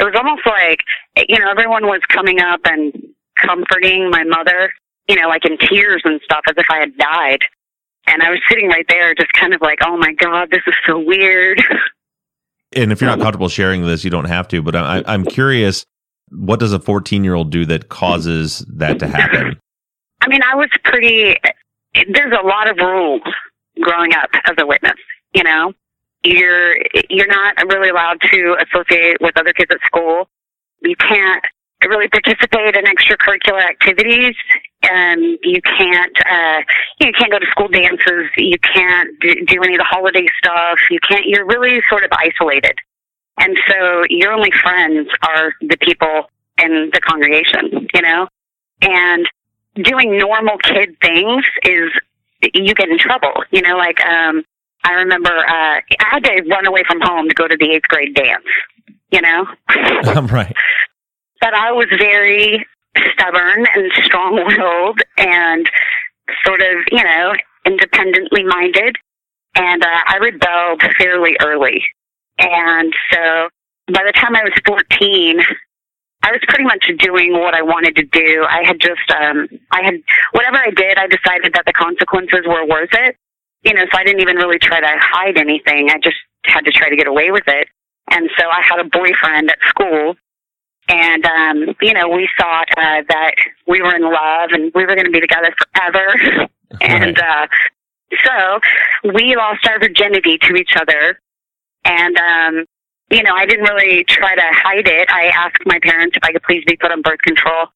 it 0.00 0.04
was 0.04 0.14
almost 0.16 0.42
like, 0.46 0.78
you 1.28 1.38
know, 1.38 1.50
everyone 1.50 1.86
was 1.86 2.00
coming 2.08 2.40
up 2.40 2.60
and 2.64 2.92
comforting 3.36 4.10
my 4.10 4.24
mother, 4.24 4.72
you 5.08 5.16
know, 5.16 5.28
like 5.28 5.44
in 5.44 5.56
tears 5.58 6.02
and 6.04 6.20
stuff 6.24 6.40
as 6.48 6.54
if 6.56 6.66
I 6.70 6.78
had 6.78 6.96
died. 6.96 7.40
And 8.06 8.22
I 8.22 8.30
was 8.30 8.40
sitting 8.48 8.68
right 8.68 8.84
there 8.88 9.14
just 9.14 9.32
kind 9.32 9.54
of 9.54 9.60
like, 9.60 9.78
oh 9.84 9.96
my 9.96 10.12
God, 10.12 10.50
this 10.50 10.62
is 10.66 10.74
so 10.86 10.98
weird. 10.98 11.62
And 12.76 12.90
if 12.90 13.00
you're 13.00 13.08
not 13.08 13.20
comfortable 13.20 13.48
sharing 13.48 13.86
this, 13.86 14.02
you 14.02 14.10
don't 14.10 14.24
have 14.24 14.48
to. 14.48 14.60
But 14.60 14.74
I, 14.74 15.02
I'm 15.06 15.24
curious, 15.24 15.84
what 16.30 16.58
does 16.58 16.72
a 16.72 16.80
14 16.80 17.22
year 17.22 17.34
old 17.34 17.50
do 17.50 17.64
that 17.66 17.88
causes 17.88 18.64
that 18.68 18.98
to 18.98 19.06
happen? 19.06 19.56
I 20.20 20.28
mean, 20.28 20.40
I 20.42 20.54
was 20.56 20.68
pretty. 20.82 21.36
There's 21.94 22.32
a 22.32 22.44
lot 22.44 22.68
of 22.68 22.78
rules 22.78 23.22
growing 23.80 24.14
up 24.14 24.30
as 24.44 24.56
a 24.58 24.66
witness. 24.66 24.98
You 25.34 25.44
know, 25.44 25.72
you're 26.24 26.76
you're 27.10 27.26
not 27.26 27.56
really 27.68 27.90
allowed 27.90 28.20
to 28.32 28.56
associate 28.60 29.18
with 29.20 29.38
other 29.38 29.52
kids 29.52 29.70
at 29.70 29.80
school. 29.86 30.28
You 30.82 30.96
can't 30.96 31.44
really 31.86 32.08
participate 32.08 32.76
in 32.76 32.84
extracurricular 32.84 33.62
activities. 33.62 34.34
Um, 34.90 35.38
you 35.42 35.60
can't 35.62 36.16
uh, 36.30 36.62
you 37.00 37.12
can't 37.12 37.30
go 37.30 37.38
to 37.38 37.46
school 37.50 37.68
dances. 37.68 38.30
You 38.36 38.58
can't 38.58 39.10
do 39.20 39.62
any 39.62 39.74
of 39.74 39.78
the 39.78 39.86
holiday 39.86 40.26
stuff. 40.38 40.78
You 40.90 40.98
can't. 41.06 41.26
You're 41.26 41.46
really 41.46 41.80
sort 41.88 42.04
of 42.04 42.10
isolated, 42.12 42.76
and 43.38 43.56
so 43.68 44.04
your 44.08 44.32
only 44.32 44.50
friends 44.62 45.08
are 45.22 45.52
the 45.60 45.76
people 45.78 46.30
in 46.58 46.90
the 46.92 47.00
congregation. 47.00 47.88
You 47.94 48.02
know, 48.02 48.28
and 48.82 49.26
doing 49.82 50.18
normal 50.18 50.58
kid 50.58 50.96
things 51.00 51.44
is 51.64 51.90
you 52.54 52.74
get 52.74 52.88
in 52.88 52.98
trouble. 52.98 53.44
You 53.50 53.62
know, 53.62 53.76
like 53.76 54.04
um 54.04 54.44
I 54.84 54.92
remember 54.92 55.30
uh 55.30 55.80
I 55.80 55.82
had 55.98 56.24
to 56.24 56.42
run 56.48 56.66
away 56.66 56.82
from 56.86 57.00
home 57.00 57.28
to 57.28 57.34
go 57.34 57.48
to 57.48 57.56
the 57.58 57.72
eighth 57.72 57.88
grade 57.88 58.14
dance, 58.14 58.44
you 59.10 59.20
know? 59.20 59.46
right. 60.30 60.54
but 61.40 61.54
I 61.54 61.72
was 61.72 61.86
very 61.98 62.64
stubborn 63.12 63.66
and 63.74 63.92
strong 64.04 64.36
willed 64.46 65.00
and 65.18 65.68
sort 66.44 66.60
of, 66.60 66.84
you 66.90 67.02
know, 67.02 67.34
independently 67.66 68.44
minded. 68.44 68.96
And 69.56 69.82
uh, 69.84 70.00
I 70.06 70.16
rebelled 70.16 70.82
fairly 70.98 71.36
early. 71.40 71.84
And 72.38 72.92
so 73.12 73.48
by 73.92 74.02
the 74.04 74.12
time 74.12 74.34
I 74.34 74.42
was 74.42 74.52
14, 74.66 75.40
I 76.22 76.32
was 76.32 76.40
pretty 76.48 76.64
much 76.64 76.90
doing 76.98 77.32
what 77.34 77.54
I 77.54 77.62
wanted 77.62 77.96
to 77.96 78.02
do. 78.02 78.46
I 78.48 78.64
had 78.64 78.80
just, 78.80 79.10
um, 79.10 79.46
I 79.70 79.82
had, 79.84 79.94
whatever 80.32 80.56
I 80.56 80.70
did, 80.70 80.98
I 80.98 81.06
decided 81.06 81.52
that 81.54 81.64
the 81.66 81.72
consequences 81.72 82.40
were 82.46 82.66
worth 82.66 82.92
it. 82.92 83.16
You 83.64 83.74
know, 83.74 83.84
so 83.90 83.98
I 83.98 84.04
didn't 84.04 84.20
even 84.20 84.36
really 84.36 84.58
try 84.58 84.80
to 84.80 84.96
hide 85.00 85.38
anything. 85.38 85.90
I 85.90 85.98
just 85.98 86.16
had 86.44 86.64
to 86.66 86.70
try 86.70 86.90
to 86.90 86.96
get 86.96 87.06
away 87.06 87.30
with 87.30 87.44
it. 87.46 87.68
And 88.10 88.28
so 88.38 88.48
I 88.48 88.60
had 88.60 88.78
a 88.78 88.84
boyfriend 88.84 89.50
at 89.50 89.58
school 89.68 90.16
and 90.88 91.24
um, 91.24 91.76
you 91.80 91.94
know, 91.94 92.08
we 92.08 92.28
thought 92.38 92.66
uh, 92.76 93.02
that 93.08 93.34
we 93.66 93.80
were 93.80 93.94
in 93.94 94.02
love 94.02 94.50
and 94.52 94.70
we 94.74 94.84
were 94.84 94.94
going 94.94 95.06
to 95.06 95.10
be 95.10 95.20
together 95.20 95.54
forever. 95.74 96.48
and 96.80 97.18
uh, 97.18 97.46
so 98.24 98.60
we 99.14 99.34
lost 99.36 99.66
our 99.66 99.78
virginity 99.78 100.38
to 100.38 100.54
each 100.54 100.76
other. 100.76 101.18
And 101.84 102.16
um, 102.18 102.64
you 103.10 103.22
know, 103.22 103.34
I 103.34 103.46
didn't 103.46 103.64
really 103.64 104.04
try 104.04 104.34
to 104.34 104.42
hide 104.42 104.88
it. 104.88 105.08
I 105.10 105.26
asked 105.28 105.62
my 105.64 105.78
parents 105.78 106.16
if 106.16 106.24
I 106.24 106.32
could 106.32 106.42
please 106.42 106.64
be 106.66 106.76
put 106.76 106.90
on 106.90 107.02
birth 107.02 107.20
control, 107.20 107.68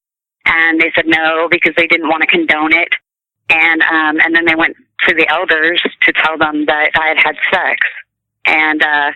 and 0.45 0.81
they 0.81 0.91
said 0.95 1.07
no 1.07 1.49
because 1.51 1.75
they 1.77 1.87
didn't 1.87 2.09
want 2.09 2.23
to 2.23 2.27
condone 2.27 2.73
it. 2.73 2.89
And 3.51 3.83
um, 3.83 4.21
and 4.21 4.35
then 4.35 4.45
they 4.45 4.55
went 4.55 4.77
to 5.07 5.15
the 5.15 5.29
elders 5.29 5.83
to 6.03 6.13
tell 6.13 6.37
them 6.39 6.65
that 6.67 6.91
I 6.99 7.09
had 7.09 7.19
had 7.19 7.37
sex. 7.53 7.87
And 8.45 8.83
uh, 8.83 9.13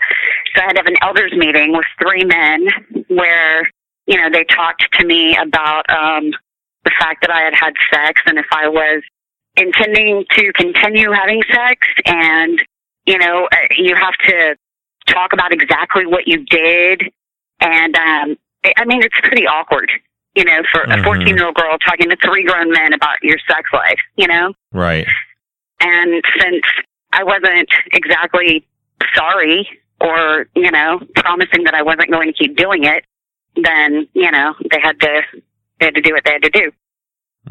so 0.55 0.61
I 0.61 0.65
had 0.65 0.73
to 0.73 0.79
have 0.79 0.87
an 0.87 0.97
elders 1.03 1.33
meeting 1.33 1.73
with 1.73 1.87
three 2.01 2.25
men 2.25 2.67
where 3.09 3.69
you 4.07 4.17
know, 4.21 4.29
they 4.31 4.43
talked 4.45 4.85
to 4.99 5.07
me 5.07 5.37
about 5.37 5.89
um, 5.89 6.33
the 6.85 6.91
fact 6.99 7.21
that 7.21 7.31
I 7.31 7.43
had 7.43 7.55
had 7.55 7.75
sex 7.93 8.21
and 8.27 8.37
if 8.37 8.47
I 8.53 8.67
was 8.69 9.03
intending 9.57 10.25
to 10.31 10.53
continue 10.55 11.13
having 11.13 11.41
sex. 11.53 11.87
And, 12.05 12.61
you 13.07 13.17
know, 13.19 13.49
uh, 13.53 13.57
you 13.77 13.95
have 13.95 14.15
to 14.27 14.57
talk 15.07 15.33
about 15.33 15.53
exactly 15.53 16.05
what 16.05 16.27
you 16.27 16.39
did. 16.47 17.03
And, 17.61 17.97
um, 17.97 18.37
I 18.77 18.85
mean, 18.87 19.03
it's 19.05 19.19
pretty 19.21 19.47
awkward, 19.47 19.89
you 20.35 20.45
know, 20.45 20.63
for 20.73 20.81
Mhm. 20.85 21.01
a 21.01 21.05
14 21.05 21.37
year 21.37 21.47
old 21.47 21.55
girl 21.55 21.79
talking 21.79 22.11
to 22.11 22.17
three 22.17 22.43
grown 22.43 22.73
men 22.73 22.93
about 22.93 23.23
your 23.23 23.39
sex 23.47 23.71
life, 23.73 24.01
you 24.17 24.27
know? 24.27 24.53
Right. 24.73 25.07
And 25.83 26.23
since 26.41 26.65
I 27.13 27.25
wasn't 27.25 27.69
exactly 27.93 28.67
sorry 29.15 29.69
or, 30.01 30.47
you 30.55 30.71
know, 30.71 31.01
promising 31.17 31.65
that 31.65 31.75
I 31.75 31.83
wasn't 31.83 32.11
going 32.11 32.33
to 32.33 32.33
keep 32.33 32.57
doing 32.57 32.85
it, 32.85 33.05
then, 33.57 34.09
you 34.15 34.31
know, 34.31 34.55
they 34.71 34.81
had 34.81 34.99
to 35.01 35.23
they 35.79 35.87
had 35.87 35.95
to 35.97 36.01
do 36.01 36.13
what 36.15 36.25
they 36.25 36.33
had 36.33 36.43
to 36.43 36.51
do. 36.51 36.71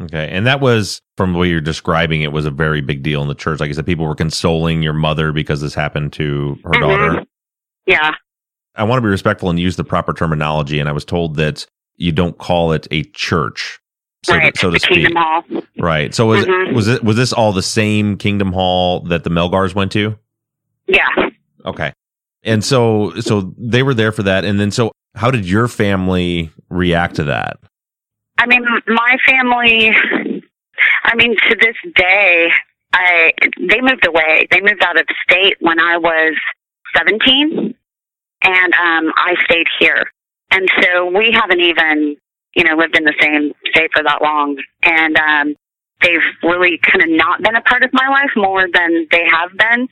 Okay. 0.00 0.30
And 0.30 0.46
that 0.46 0.60
was, 0.60 1.02
from 1.18 1.34
the 1.34 1.38
way 1.38 1.48
you're 1.48 1.60
describing 1.60 2.22
it, 2.22 2.32
was 2.32 2.46
a 2.46 2.50
very 2.50 2.80
big 2.80 3.02
deal 3.02 3.20
in 3.20 3.28
the 3.28 3.34
church. 3.34 3.60
Like 3.60 3.68
I 3.68 3.72
said, 3.74 3.84
people 3.84 4.06
were 4.06 4.14
consoling 4.14 4.82
your 4.82 4.94
mother 4.94 5.32
because 5.32 5.60
this 5.60 5.74
happened 5.74 6.14
to 6.14 6.58
her 6.64 6.70
Mhm. 6.70 6.80
daughter. 6.80 7.24
Yeah. 7.86 8.14
I 8.74 8.84
want 8.84 8.98
to 8.98 9.02
be 9.02 9.10
respectful 9.10 9.50
and 9.50 9.60
use 9.60 9.76
the 9.76 9.84
proper 9.84 10.14
terminology. 10.14 10.78
And 10.80 10.88
I 10.88 10.92
was 10.92 11.04
told 11.04 11.36
that 11.36 11.66
you 11.96 12.10
don't 12.10 12.38
call 12.38 12.72
it 12.72 12.88
a 12.90 13.02
church, 13.02 13.80
so, 14.24 14.34
right. 14.36 14.56
so 14.56 14.68
to 14.68 14.74
the 14.74 14.80
speak. 14.80 14.94
Kingdom 14.98 15.16
Hall. 15.16 15.42
Right. 15.78 16.14
So 16.14 16.26
was 16.26 16.44
Mhm. 16.44 16.74
was 16.74 16.88
it 16.88 17.02
was 17.04 17.16
this 17.16 17.32
all 17.32 17.52
the 17.52 17.62
same 17.62 18.16
Kingdom 18.16 18.52
Hall 18.52 19.00
that 19.00 19.24
the 19.24 19.30
Melgars 19.30 19.74
went 19.74 19.92
to? 19.92 20.18
Yeah. 20.86 21.08
Okay. 21.64 21.92
And 22.44 22.64
so 22.64 23.12
so 23.20 23.52
they 23.58 23.82
were 23.82 23.94
there 23.94 24.12
for 24.12 24.22
that. 24.24 24.44
And 24.44 24.58
then 24.60 24.70
so 24.70 24.92
how 25.14 25.30
did 25.30 25.44
your 25.48 25.68
family 25.68 26.50
react 26.70 27.16
to 27.16 27.24
that? 27.24 27.58
I 28.38 28.46
mean, 28.46 28.64
my 28.86 29.16
family. 29.26 29.92
I 31.04 31.14
mean, 31.14 31.36
to 31.48 31.56
this 31.60 31.76
day, 31.94 32.50
I 32.92 33.32
they 33.60 33.80
moved 33.80 34.06
away. 34.06 34.48
They 34.50 34.60
moved 34.60 34.82
out 34.82 34.98
of 34.98 35.06
state 35.28 35.56
when 35.60 35.78
I 35.78 35.96
was 35.98 36.34
seventeen, 36.96 37.74
and 38.42 38.74
um, 38.74 39.12
I 39.16 39.34
stayed 39.44 39.66
here. 39.78 40.10
And 40.50 40.68
so 40.82 41.06
we 41.06 41.30
haven't 41.32 41.60
even, 41.60 42.16
you 42.54 42.64
know, 42.64 42.76
lived 42.76 42.96
in 42.96 43.04
the 43.04 43.14
same 43.20 43.52
state 43.70 43.90
for 43.92 44.02
that 44.02 44.22
long. 44.22 44.56
And 44.82 45.16
um, 45.16 45.54
they've 46.02 46.20
really 46.42 46.78
kind 46.78 47.02
of 47.02 47.08
not 47.10 47.42
been 47.42 47.56
a 47.56 47.62
part 47.62 47.82
of 47.82 47.90
my 47.92 48.08
life 48.08 48.30
more 48.36 48.66
than 48.72 49.06
they 49.10 49.24
have 49.30 49.50
been. 49.56 49.88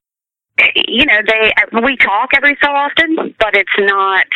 You 0.74 1.06
know, 1.06 1.20
they 1.26 1.52
we 1.82 1.96
talk 1.96 2.30
every 2.34 2.56
so 2.62 2.70
often, 2.70 3.34
but 3.38 3.54
it's 3.54 3.70
not. 3.78 4.26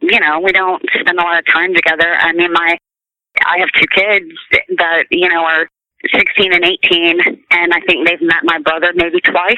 You 0.00 0.20
know, 0.20 0.40
we 0.40 0.52
don't 0.52 0.82
spend 1.00 1.18
a 1.18 1.22
lot 1.22 1.38
of 1.38 1.46
time 1.46 1.74
together. 1.74 2.12
I 2.18 2.32
mean, 2.34 2.52
my 2.52 2.76
I 3.44 3.58
have 3.58 3.70
two 3.74 3.86
kids 3.86 4.32
that 4.76 5.04
you 5.10 5.28
know 5.28 5.44
are 5.44 5.68
16 6.14 6.52
and 6.52 6.64
18, 6.64 7.20
and 7.50 7.72
I 7.72 7.80
think 7.80 8.06
they've 8.06 8.20
met 8.20 8.44
my 8.44 8.58
brother 8.58 8.92
maybe 8.94 9.20
twice, 9.20 9.56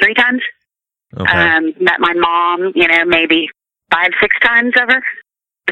three 0.00 0.14
times. 0.14 0.42
Okay. 1.16 1.30
Um, 1.30 1.72
met 1.80 2.00
my 2.00 2.12
mom, 2.12 2.72
you 2.74 2.88
know, 2.88 3.04
maybe 3.04 3.48
five, 3.90 4.10
six 4.20 4.34
times 4.40 4.72
ever. 4.76 5.00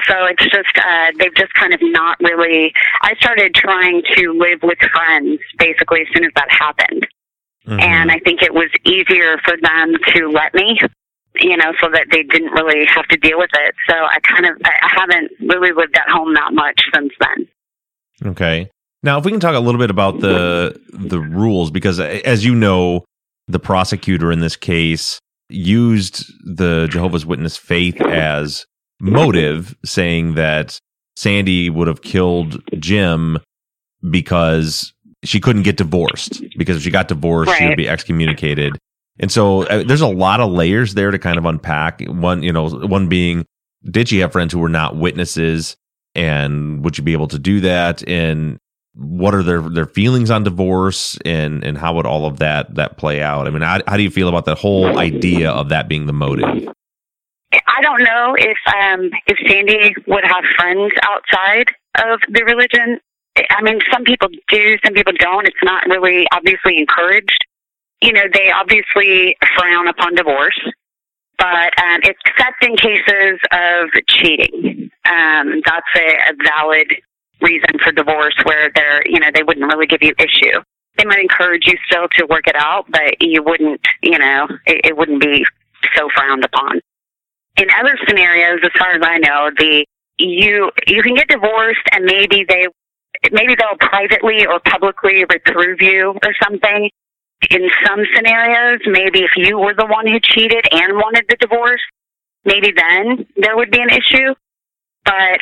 So 0.06 0.24
it's 0.26 0.42
just 0.44 0.76
uh, 0.76 1.12
they've 1.18 1.34
just 1.34 1.52
kind 1.54 1.72
of 1.74 1.80
not 1.82 2.18
really. 2.20 2.72
I 3.02 3.14
started 3.16 3.54
trying 3.54 4.02
to 4.16 4.32
live 4.32 4.60
with 4.62 4.78
friends 4.78 5.38
basically 5.58 6.00
as 6.02 6.06
soon 6.14 6.24
as 6.24 6.32
that 6.34 6.50
happened, 6.50 7.06
Mhm. 7.68 7.80
and 7.80 8.10
I 8.10 8.18
think 8.20 8.42
it 8.42 8.54
was 8.54 8.70
easier 8.84 9.38
for 9.44 9.54
them 9.62 9.94
to 10.14 10.28
let 10.30 10.54
me 10.54 10.80
you 11.36 11.56
know, 11.56 11.72
so 11.80 11.88
that 11.90 12.06
they 12.10 12.22
didn't 12.24 12.50
really 12.52 12.84
have 12.84 13.06
to 13.08 13.16
deal 13.16 13.38
with 13.38 13.48
it. 13.54 13.74
So 13.88 13.94
I 13.96 14.18
kind 14.20 14.44
of, 14.44 14.54
I 14.66 14.86
haven't 14.86 15.30
really 15.40 15.72
lived 15.72 15.96
at 15.96 16.06
home 16.06 16.34
that 16.34 16.52
much 16.52 16.78
since 16.94 17.10
then. 17.20 17.48
Okay. 18.32 18.68
Now, 19.02 19.16
if 19.18 19.24
we 19.24 19.30
can 19.30 19.40
talk 19.40 19.54
a 19.54 19.58
little 19.58 19.78
bit 19.80 19.88
about 19.90 20.20
the 20.20 20.78
the 20.92 21.18
rules, 21.18 21.70
because 21.70 21.98
as 22.00 22.44
you 22.44 22.54
know, 22.54 23.04
the 23.48 23.58
prosecutor 23.58 24.30
in 24.30 24.40
this 24.40 24.56
case 24.56 25.18
used 25.48 26.24
the 26.44 26.86
Jehovah's 26.90 27.24
Witness 27.24 27.56
faith 27.56 27.98
as 28.02 28.66
motive, 29.02 29.76
saying 29.84 30.34
that 30.34 30.78
Sandy 31.16 31.68
would 31.68 31.88
have 31.88 32.02
killed 32.02 32.62
Jim 32.78 33.38
because 34.10 34.92
she 35.24 35.40
couldn't 35.40 35.62
get 35.62 35.76
divorced. 35.76 36.42
Because 36.56 36.76
if 36.76 36.82
she 36.82 36.90
got 36.90 37.08
divorced, 37.08 37.54
she 37.56 37.66
would 37.66 37.76
be 37.76 37.88
excommunicated. 37.88 38.78
And 39.18 39.30
so 39.30 39.64
uh, 39.64 39.82
there's 39.84 40.00
a 40.00 40.06
lot 40.06 40.40
of 40.40 40.50
layers 40.50 40.94
there 40.94 41.10
to 41.10 41.18
kind 41.18 41.36
of 41.36 41.44
unpack. 41.44 42.00
One, 42.02 42.42
you 42.42 42.52
know, 42.52 42.68
one 42.68 43.08
being, 43.08 43.44
did 43.84 44.08
she 44.08 44.20
have 44.20 44.32
friends 44.32 44.52
who 44.52 44.58
were 44.58 44.68
not 44.68 44.96
witnesses? 44.96 45.76
And 46.14 46.84
would 46.84 46.98
you 46.98 47.04
be 47.04 47.12
able 47.12 47.28
to 47.28 47.38
do 47.38 47.60
that? 47.60 48.06
And 48.08 48.58
what 48.94 49.34
are 49.34 49.42
their 49.42 49.62
their 49.62 49.86
feelings 49.86 50.30
on 50.30 50.44
divorce? 50.44 51.18
And 51.24 51.64
and 51.64 51.78
how 51.78 51.94
would 51.94 52.06
all 52.06 52.26
of 52.26 52.38
that 52.38 52.74
that 52.74 52.98
play 52.98 53.22
out? 53.22 53.46
I 53.46 53.50
mean, 53.50 53.62
how, 53.62 53.80
how 53.86 53.96
do 53.96 54.02
you 54.02 54.10
feel 54.10 54.28
about 54.28 54.44
that 54.44 54.58
whole 54.58 54.98
idea 54.98 55.50
of 55.50 55.70
that 55.70 55.88
being 55.88 56.06
the 56.06 56.12
motive? 56.12 56.68
I 57.52 57.82
don't 57.82 58.02
know 58.02 58.34
if 58.38 58.58
um 58.74 59.10
if 59.26 59.38
Sandy 59.46 59.94
would 60.06 60.24
have 60.24 60.44
friends 60.56 60.92
outside 61.02 61.68
of 61.98 62.20
the 62.28 62.44
religion. 62.44 62.98
I 63.50 63.62
mean, 63.62 63.80
some 63.90 64.04
people 64.04 64.28
do, 64.48 64.76
some 64.84 64.94
people 64.94 65.12
don't. 65.18 65.46
It's 65.46 65.62
not 65.62 65.86
really 65.86 66.26
obviously 66.32 66.78
encouraged. 66.78 67.44
You 68.02 68.12
know, 68.12 68.24
they 68.32 68.50
obviously 68.50 69.36
frown 69.56 69.88
upon 69.88 70.14
divorce, 70.14 70.60
but 71.38 71.72
um, 71.82 72.00
except 72.02 72.62
in 72.62 72.76
cases 72.76 73.38
of 73.52 73.88
cheating, 74.08 74.90
um, 75.06 75.62
that's 75.64 75.86
a, 75.96 76.30
a 76.30 76.34
valid 76.44 76.88
reason 77.40 77.78
for 77.82 77.92
divorce 77.92 78.34
where 78.44 78.70
they're, 78.74 79.02
you 79.06 79.18
know, 79.18 79.30
they 79.32 79.42
wouldn't 79.42 79.66
really 79.72 79.86
give 79.86 80.02
you 80.02 80.14
issue. 80.18 80.60
They 80.98 81.04
might 81.04 81.20
encourage 81.20 81.66
you 81.66 81.78
still 81.86 82.08
to 82.16 82.26
work 82.26 82.48
it 82.48 82.56
out, 82.56 82.86
but 82.90 83.16
you 83.20 83.42
wouldn't, 83.42 83.80
you 84.02 84.18
know, 84.18 84.46
it, 84.66 84.84
it 84.84 84.96
wouldn't 84.96 85.22
be 85.22 85.44
so 85.96 86.08
frowned 86.14 86.44
upon 86.44 86.80
in 87.56 87.66
other 87.78 87.98
scenarios, 88.06 88.60
as 88.62 88.70
far 88.78 88.92
as 88.92 89.02
I 89.02 89.18
know, 89.18 89.50
the 89.56 89.84
you 90.18 90.70
you 90.86 91.02
can 91.02 91.14
get 91.14 91.28
divorced 91.28 91.86
and 91.92 92.04
maybe 92.04 92.44
they 92.48 92.66
maybe 93.30 93.54
they'll 93.54 93.88
privately 93.88 94.46
or 94.46 94.60
publicly 94.60 95.24
reprove 95.24 95.80
you 95.80 96.14
or 96.22 96.34
something. 96.42 96.90
In 97.50 97.68
some 97.84 98.04
scenarios, 98.14 98.80
maybe 98.86 99.20
if 99.20 99.32
you 99.36 99.58
were 99.58 99.74
the 99.74 99.86
one 99.86 100.06
who 100.06 100.20
cheated 100.20 100.64
and 100.70 100.94
wanted 100.94 101.24
the 101.28 101.36
divorce, 101.36 101.80
maybe 102.44 102.72
then 102.74 103.26
there 103.36 103.56
would 103.56 103.70
be 103.70 103.80
an 103.80 103.90
issue. 103.90 104.32
But 105.04 105.40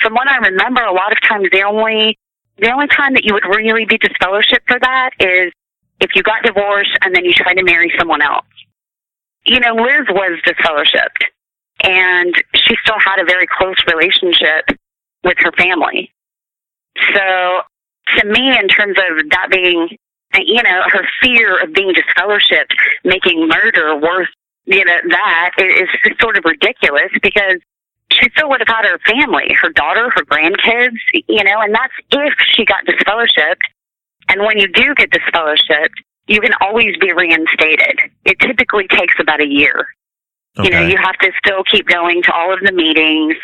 from 0.00 0.14
what 0.14 0.28
I 0.28 0.38
remember, 0.38 0.82
a 0.82 0.92
lot 0.92 1.12
of 1.12 1.20
times 1.20 1.48
the 1.52 1.62
only 1.62 2.18
the 2.58 2.70
only 2.70 2.86
time 2.88 3.14
that 3.14 3.24
you 3.24 3.34
would 3.34 3.44
really 3.44 3.84
be 3.84 3.98
disfellowshipped 3.98 4.66
for 4.66 4.78
that 4.80 5.10
is 5.20 5.52
if 6.00 6.14
you 6.14 6.22
got 6.22 6.42
divorced 6.42 6.96
and 7.02 7.14
then 7.14 7.24
you 7.24 7.32
tried 7.32 7.54
to 7.54 7.64
marry 7.64 7.92
someone 7.98 8.22
else. 8.22 8.46
You 9.44 9.60
know, 9.60 9.74
Liz 9.74 10.06
was 10.08 10.40
disfellowshipped 10.46 11.26
and 11.82 12.34
she 12.54 12.76
still 12.82 12.98
had 12.98 13.20
a 13.20 13.24
very 13.24 13.46
close 13.46 13.76
relationship 13.86 14.64
with 15.24 15.36
her 15.38 15.52
family. 15.52 16.12
So, 17.14 17.60
to 18.18 18.26
me, 18.26 18.56
in 18.56 18.68
terms 18.68 18.96
of 18.98 19.30
that 19.30 19.48
being, 19.50 19.96
you 20.38 20.62
know, 20.62 20.82
her 20.86 21.06
fear 21.20 21.62
of 21.62 21.72
being 21.72 21.94
disfellowshipped, 21.94 22.74
making 23.04 23.48
murder 23.48 23.96
worth, 23.96 24.28
you 24.66 24.84
know, 24.84 24.98
that 25.10 25.50
is 25.58 25.88
sort 26.20 26.36
of 26.36 26.44
ridiculous 26.44 27.10
because 27.22 27.58
she 28.12 28.28
still 28.36 28.48
would 28.50 28.60
have 28.60 28.68
had 28.68 28.84
her 28.84 28.98
family, 29.06 29.54
her 29.60 29.70
daughter, 29.70 30.10
her 30.10 30.24
grandkids, 30.24 30.98
you 31.12 31.42
know, 31.42 31.60
and 31.60 31.74
that's 31.74 31.92
if 32.10 32.34
she 32.54 32.64
got 32.64 32.84
disfellowshipped. 32.84 33.62
And 34.28 34.42
when 34.42 34.58
you 34.58 34.68
do 34.68 34.94
get 34.94 35.10
disfellowshipped, 35.10 35.96
you 36.28 36.40
can 36.40 36.52
always 36.60 36.96
be 36.98 37.12
reinstated. 37.12 37.98
It 38.24 38.38
typically 38.38 38.86
takes 38.88 39.14
about 39.18 39.40
a 39.40 39.46
year. 39.46 39.88
You 40.56 40.70
know, 40.70 40.86
you 40.86 40.96
have 40.98 41.16
to 41.18 41.32
still 41.44 41.64
keep 41.64 41.86
going 41.86 42.22
to 42.22 42.32
all 42.32 42.52
of 42.52 42.60
the 42.60 42.72
meetings. 42.72 43.36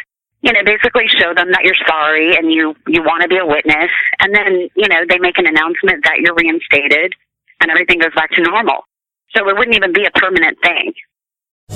You 0.43 0.53
know, 0.53 0.63
basically 0.63 1.09
show 1.09 1.35
them 1.35 1.51
that 1.53 1.65
you're 1.65 1.75
sorry 1.87 2.37
and 2.37 2.53
you 2.53 2.75
you 2.87 3.03
want 3.03 3.23
to 3.23 3.29
be 3.29 3.39
a 3.39 3.47
witness, 3.47 3.91
and 4.21 4.35
then 4.35 4.69
you 4.77 4.87
know 4.89 5.05
they 5.09 5.19
make 5.19 5.39
an 5.39 5.47
announcement 5.47 6.05
that 6.05 6.19
you're 6.21 6.35
reinstated, 6.35 7.15
and 7.61 7.71
everything 7.71 7.99
goes 7.99 8.15
back 8.15 8.31
to 8.33 8.43
normal. 8.43 8.85
So 9.31 9.49
it 9.49 9.57
wouldn't 9.57 9.77
even 9.77 9.93
be 9.93 10.05
a 10.05 10.11
permanent 10.13 10.59
thing. 10.63 10.93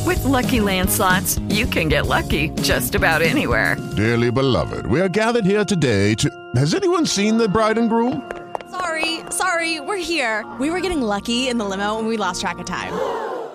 With 0.07 0.25
Lucky 0.25 0.61
Land 0.61 0.91
slots, 0.91 1.39
you 1.49 1.67
can 1.67 1.89
get 1.89 2.07
lucky 2.07 2.51
just 2.63 2.95
about 2.95 3.21
anywhere. 3.21 3.77
Dearly 3.97 4.31
beloved, 4.31 4.87
we 4.87 5.01
are 5.01 5.09
gathered 5.09 5.45
here 5.45 5.65
today 5.65 6.15
to. 6.17 6.31
Has 6.55 6.75
anyone 6.75 7.05
seen 7.05 7.37
the 7.37 7.49
bride 7.49 7.79
and 7.79 7.89
groom? 7.89 8.31
Sorry, 8.71 9.21
sorry, 9.31 9.81
we're 9.81 9.97
here. 9.97 10.47
We 10.61 10.71
were 10.71 10.81
getting 10.81 11.03
lucky 11.03 11.49
in 11.49 11.59
the 11.59 11.65
limo 11.65 11.99
and 11.99 12.07
we 12.07 12.17
lost 12.17 12.41
track 12.41 12.59
of 12.59 12.67
time. 12.67 12.93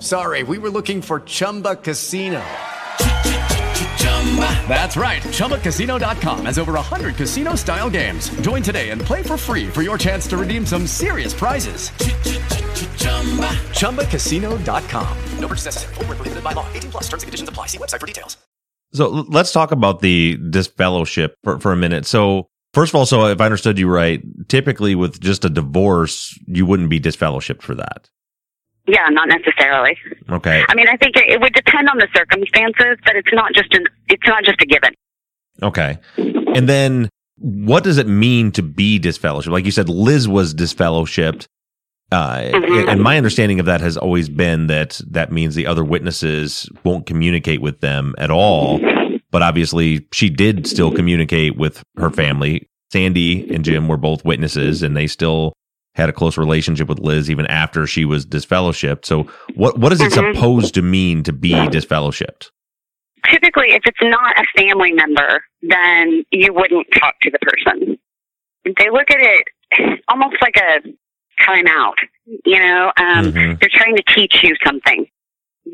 sorry, 0.00 0.42
we 0.44 0.58
were 0.58 0.70
looking 0.70 1.02
for 1.02 1.20
Chumba 1.20 1.74
Casino. 1.76 2.40
That's 4.68 4.96
right, 4.96 5.22
ChumbaCasino.com 5.22 6.46
has 6.46 6.58
over 6.58 6.74
100 6.74 7.16
casino 7.16 7.56
style 7.56 7.90
games. 7.90 8.30
Join 8.42 8.62
today 8.62 8.90
and 8.90 9.00
play 9.00 9.22
for 9.22 9.36
free 9.36 9.66
for 9.66 9.82
your 9.82 9.98
chance 9.98 10.28
to 10.28 10.36
redeem 10.36 10.64
some 10.64 10.86
serious 10.86 11.34
prizes. 11.34 11.90
ChumbaCasino.com. 13.80 15.18
No 15.38 15.48
purchase 15.48 15.64
necessary, 15.64 15.94
where 15.96 16.06
prohibited 16.06 16.44
by 16.44 16.52
law, 16.52 16.66
18 16.72 16.90
plus 16.90 17.04
terms 17.08 17.22
and 17.22 17.28
conditions 17.28 17.48
apply. 17.48 17.66
See 17.66 17.78
website 17.78 18.00
for 18.00 18.06
details. 18.06 18.36
So 18.92 19.08
let's 19.08 19.52
talk 19.52 19.70
about 19.72 20.00
the 20.00 20.38
disfellowship 20.50 21.36
for, 21.44 21.60
for 21.60 21.72
a 21.72 21.76
minute. 21.76 22.06
So 22.06 22.48
first 22.74 22.90
of 22.90 22.96
all, 22.96 23.06
so 23.06 23.26
if 23.26 23.40
I 23.40 23.44
understood 23.44 23.78
you 23.78 23.88
right, 23.88 24.20
typically 24.48 24.94
with 24.94 25.20
just 25.20 25.44
a 25.44 25.50
divorce, 25.50 26.38
you 26.46 26.66
wouldn't 26.66 26.90
be 26.90 27.00
disfellowshipped 27.00 27.62
for 27.62 27.74
that. 27.76 28.08
Yeah, 28.86 29.08
not 29.10 29.28
necessarily. 29.28 29.96
Okay. 30.30 30.64
I 30.68 30.74
mean, 30.74 30.88
I 30.88 30.96
think 30.96 31.16
it, 31.16 31.28
it 31.28 31.40
would 31.40 31.52
depend 31.52 31.88
on 31.88 31.98
the 31.98 32.08
circumstances, 32.14 32.98
but 33.04 33.14
it's 33.16 33.32
not 33.32 33.52
just 33.54 33.72
an 33.74 33.84
it's 34.08 34.26
not 34.26 34.44
just 34.44 34.60
a 34.60 34.66
given. 34.66 34.92
Okay. 35.62 35.98
And 36.16 36.68
then 36.68 37.08
what 37.36 37.84
does 37.84 37.98
it 37.98 38.06
mean 38.06 38.50
to 38.52 38.62
be 38.62 38.98
disfellowshipped? 38.98 39.48
Like 39.52 39.64
you 39.64 39.70
said, 39.70 39.88
Liz 39.88 40.28
was 40.28 40.54
disfellowshipped. 40.54 41.46
Uh, 42.12 42.40
Mhm. 42.52 42.88
And 42.88 43.00
my 43.02 43.16
understanding 43.16 43.60
of 43.60 43.66
that 43.66 43.80
has 43.80 43.96
always 43.96 44.28
been 44.28 44.66
that 44.66 45.00
that 45.08 45.30
means 45.30 45.54
the 45.54 45.66
other 45.66 45.84
witnesses 45.84 46.68
won't 46.82 47.06
communicate 47.06 47.60
with 47.60 47.80
them 47.80 48.14
at 48.18 48.30
all. 48.32 48.80
But 49.30 49.42
obviously, 49.42 50.06
she 50.12 50.28
did 50.28 50.66
still 50.66 50.90
communicate 50.90 51.56
with 51.56 51.84
her 51.96 52.10
family. 52.10 52.66
Sandy 52.92 53.48
and 53.54 53.64
Jim 53.64 53.86
were 53.86 53.96
both 53.96 54.24
witnesses, 54.24 54.82
and 54.82 54.96
they 54.96 55.06
still 55.06 55.52
had 56.00 56.08
a 56.08 56.12
close 56.12 56.36
relationship 56.38 56.88
with 56.88 56.98
Liz 56.98 57.30
even 57.30 57.46
after 57.46 57.86
she 57.86 58.04
was 58.04 58.26
disfellowshipped. 58.26 59.04
So, 59.04 59.24
what 59.54 59.78
what 59.78 59.92
is 59.92 60.00
it 60.00 60.10
Mhm. 60.12 60.34
supposed 60.34 60.74
to 60.74 60.82
mean 60.82 61.22
to 61.24 61.32
be 61.32 61.52
disfellowshipped? 61.52 62.50
Typically, 63.26 63.72
if 63.72 63.82
it's 63.86 64.02
not 64.02 64.38
a 64.38 64.44
family 64.58 64.92
member, 64.92 65.44
then 65.62 66.24
you 66.30 66.52
wouldn't 66.52 66.86
talk 66.94 67.14
to 67.20 67.30
the 67.30 67.38
person. 67.40 67.98
They 68.64 68.88
look 68.90 69.10
at 69.10 69.20
it 69.20 70.00
almost 70.08 70.36
like 70.40 70.56
a 70.56 70.80
timeout. 71.42 71.94
You 72.44 72.58
know, 72.58 72.92
um, 72.96 73.32
Mhm. 73.32 73.60
they're 73.60 73.70
trying 73.72 73.96
to 73.96 74.02
teach 74.14 74.42
you 74.42 74.54
something. 74.64 75.06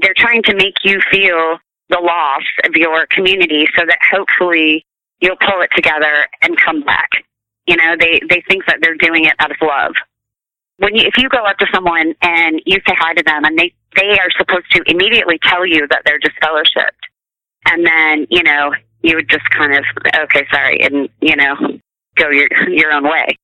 They're 0.00 0.14
trying 0.16 0.42
to 0.44 0.54
make 0.54 0.84
you 0.84 1.00
feel 1.10 1.58
the 1.88 2.00
loss 2.00 2.42
of 2.64 2.76
your 2.76 3.06
community, 3.06 3.68
so 3.76 3.84
that 3.86 3.98
hopefully 4.10 4.84
you'll 5.20 5.36
pull 5.36 5.60
it 5.62 5.70
together 5.74 6.26
and 6.42 6.56
come 6.58 6.80
back. 6.82 7.08
You 7.68 7.76
know, 7.76 7.96
they 7.96 8.20
they 8.28 8.42
think 8.48 8.66
that 8.66 8.78
they're 8.80 8.96
doing 8.96 9.24
it 9.24 9.34
out 9.38 9.50
of 9.52 9.56
love. 9.62 9.94
When 10.78 10.94
you, 10.94 11.06
if 11.06 11.16
you 11.16 11.28
go 11.28 11.38
up 11.38 11.56
to 11.58 11.66
someone 11.74 12.14
and 12.22 12.60
you 12.66 12.78
say 12.86 12.94
hi 12.98 13.14
to 13.14 13.22
them, 13.22 13.44
and 13.44 13.58
they 13.58 13.72
they 13.96 14.18
are 14.18 14.30
supposed 14.36 14.70
to 14.72 14.82
immediately 14.86 15.38
tell 15.42 15.64
you 15.64 15.86
that 15.88 16.02
they're 16.04 16.20
disfellowshipped, 16.20 16.90
and 17.66 17.86
then 17.86 18.26
you 18.30 18.42
know 18.42 18.74
you 19.02 19.16
would 19.16 19.28
just 19.28 19.48
kind 19.50 19.74
of 19.74 19.84
okay, 20.22 20.46
sorry, 20.52 20.80
and 20.82 21.08
you 21.20 21.36
know 21.36 21.54
go 22.16 22.28
your 22.28 22.48
your 22.68 22.92
own 22.92 23.04
way. 23.04 23.36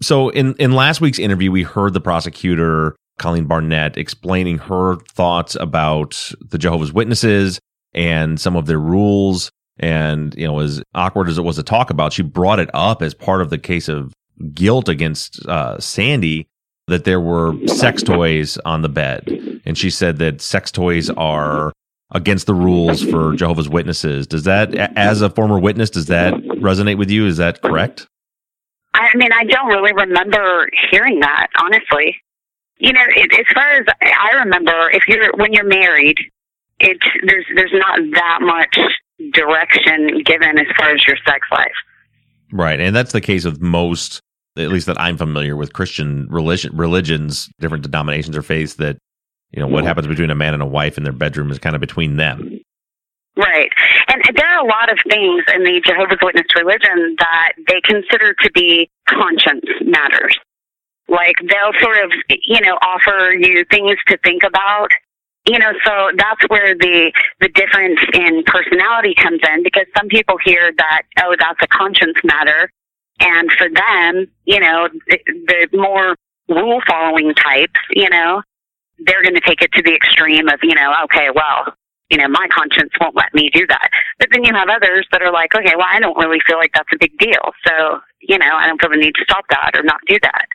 So 0.00 0.28
in 0.28 0.54
in 0.54 0.72
last 0.72 1.00
week's 1.00 1.18
interview, 1.18 1.50
we 1.50 1.62
heard 1.62 1.92
the 1.92 2.00
prosecutor 2.00 2.94
Colleen 3.18 3.46
Barnett 3.46 3.96
explaining 3.96 4.58
her 4.58 4.96
thoughts 4.96 5.56
about 5.56 6.32
the 6.40 6.58
Jehovah's 6.58 6.92
Witnesses 6.92 7.60
and 7.92 8.40
some 8.40 8.56
of 8.56 8.66
their 8.66 8.78
rules. 8.78 9.50
And, 9.78 10.34
you 10.36 10.46
know, 10.46 10.60
as 10.60 10.82
awkward 10.94 11.28
as 11.28 11.38
it 11.38 11.42
was 11.42 11.56
to 11.56 11.62
talk 11.62 11.90
about, 11.90 12.12
she 12.12 12.22
brought 12.22 12.58
it 12.58 12.70
up 12.74 13.02
as 13.02 13.14
part 13.14 13.40
of 13.40 13.50
the 13.50 13.58
case 13.58 13.88
of 13.88 14.12
guilt 14.52 14.88
against 14.88 15.46
uh, 15.46 15.78
Sandy 15.78 16.48
that 16.86 17.04
there 17.04 17.20
were 17.20 17.54
sex 17.66 18.02
toys 18.02 18.58
on 18.64 18.82
the 18.82 18.88
bed. 18.88 19.62
And 19.64 19.78
she 19.78 19.90
said 19.90 20.18
that 20.18 20.40
sex 20.40 20.70
toys 20.70 21.08
are 21.10 21.72
against 22.10 22.46
the 22.46 22.54
rules 22.54 23.02
for 23.02 23.34
Jehovah's 23.34 23.68
Witnesses. 23.68 24.26
Does 24.26 24.44
that, 24.44 24.74
as 24.74 25.22
a 25.22 25.30
former 25.30 25.58
witness, 25.58 25.90
does 25.90 26.06
that 26.06 26.34
resonate 26.34 26.98
with 26.98 27.10
you? 27.10 27.26
Is 27.26 27.38
that 27.38 27.62
correct? 27.62 28.06
I 28.92 29.08
mean, 29.16 29.32
I 29.32 29.44
don't 29.44 29.68
really 29.68 29.92
remember 29.92 30.68
hearing 30.90 31.20
that, 31.20 31.48
honestly. 31.56 32.16
You 32.78 32.92
know, 32.92 33.02
it, 33.16 33.32
as 33.32 33.46
far 33.54 33.70
as 33.70 33.86
I 34.02 34.36
remember, 34.36 34.90
if 34.90 35.08
you're 35.08 35.32
when 35.36 35.52
you're 35.52 35.64
married, 35.64 36.18
it's 36.80 37.06
there's 37.26 37.46
there's 37.54 37.72
not 37.72 37.98
that 38.12 38.38
much 38.42 38.78
direction 39.32 40.22
given 40.24 40.58
as 40.58 40.66
far 40.76 40.90
as 40.90 41.04
your 41.06 41.16
sex 41.26 41.46
life. 41.50 41.72
Right. 42.52 42.78
And 42.78 42.94
that's 42.94 43.12
the 43.12 43.20
case 43.20 43.44
with 43.44 43.60
most, 43.60 44.20
at 44.56 44.70
least 44.70 44.86
that 44.86 45.00
I'm 45.00 45.16
familiar 45.16 45.56
with, 45.56 45.72
Christian 45.72 46.26
religion, 46.30 46.76
religions, 46.76 47.48
different 47.58 47.82
denominations 47.82 48.36
or 48.36 48.42
faiths 48.42 48.74
that, 48.74 48.98
you 49.50 49.60
know, 49.60 49.66
what 49.66 49.78
mm-hmm. 49.80 49.88
happens 49.88 50.06
between 50.06 50.30
a 50.30 50.34
man 50.34 50.54
and 50.54 50.62
a 50.62 50.66
wife 50.66 50.96
in 50.96 51.04
their 51.04 51.12
bedroom 51.12 51.50
is 51.50 51.58
kind 51.58 51.74
of 51.74 51.80
between 51.80 52.16
them. 52.16 52.60
Right. 53.36 53.70
And 54.08 54.22
there 54.36 54.46
are 54.46 54.64
a 54.64 54.68
lot 54.68 54.92
of 54.92 54.98
things 55.08 55.42
in 55.52 55.64
the 55.64 55.82
Jehovah's 55.84 56.18
Witness 56.22 56.46
religion 56.54 57.16
that 57.18 57.52
they 57.68 57.80
consider 57.80 58.34
to 58.34 58.50
be 58.52 58.88
conscience 59.08 59.64
matters. 59.82 60.38
Like 61.08 61.34
they'll 61.40 61.80
sort 61.80 62.04
of, 62.04 62.12
you 62.28 62.60
know, 62.60 62.78
offer 62.80 63.34
you 63.36 63.64
things 63.70 63.98
to 64.06 64.16
think 64.18 64.42
about. 64.44 64.88
You 65.46 65.58
know, 65.58 65.72
so 65.84 66.10
that's 66.16 66.40
where 66.48 66.74
the 66.74 67.12
the 67.40 67.48
difference 67.48 68.00
in 68.14 68.44
personality 68.44 69.14
comes 69.14 69.40
in 69.52 69.62
because 69.62 69.84
some 69.96 70.08
people 70.08 70.36
hear 70.42 70.72
that, 70.78 71.02
oh, 71.22 71.34
that's 71.38 71.60
a 71.60 71.66
conscience 71.66 72.16
matter. 72.24 72.70
And 73.20 73.50
for 73.52 73.68
them, 73.68 74.26
you 74.44 74.60
know, 74.60 74.88
the, 75.08 75.68
the 75.72 75.78
more 75.78 76.16
rule 76.48 76.82
following 76.86 77.34
types, 77.34 77.80
you 77.90 78.10
know, 78.10 78.42
they're 79.06 79.22
going 79.22 79.34
to 79.34 79.40
take 79.40 79.62
it 79.62 79.72
to 79.72 79.82
the 79.82 79.94
extreme 79.94 80.48
of, 80.48 80.60
you 80.62 80.74
know, 80.74 80.94
okay, 81.04 81.28
well, 81.34 81.74
you 82.10 82.18
know, 82.18 82.28
my 82.28 82.46
conscience 82.52 82.90
won't 83.00 83.16
let 83.16 83.32
me 83.34 83.50
do 83.52 83.66
that. 83.66 83.88
But 84.18 84.28
then 84.30 84.44
you 84.44 84.52
have 84.54 84.68
others 84.68 85.06
that 85.10 85.22
are 85.22 85.32
like, 85.32 85.54
okay, 85.54 85.74
well, 85.76 85.86
I 85.88 86.00
don't 86.00 86.16
really 86.18 86.38
feel 86.46 86.58
like 86.58 86.72
that's 86.74 86.88
a 86.92 86.98
big 86.98 87.16
deal. 87.18 87.52
So, 87.66 88.00
you 88.20 88.38
know, 88.38 88.54
I 88.54 88.66
don't 88.66 88.80
feel 88.80 88.90
the 88.90 88.96
need 88.96 89.14
to 89.14 89.24
stop 89.24 89.44
that 89.50 89.72
or 89.74 89.82
not 89.82 90.00
do 90.06 90.18
that. 90.22 90.46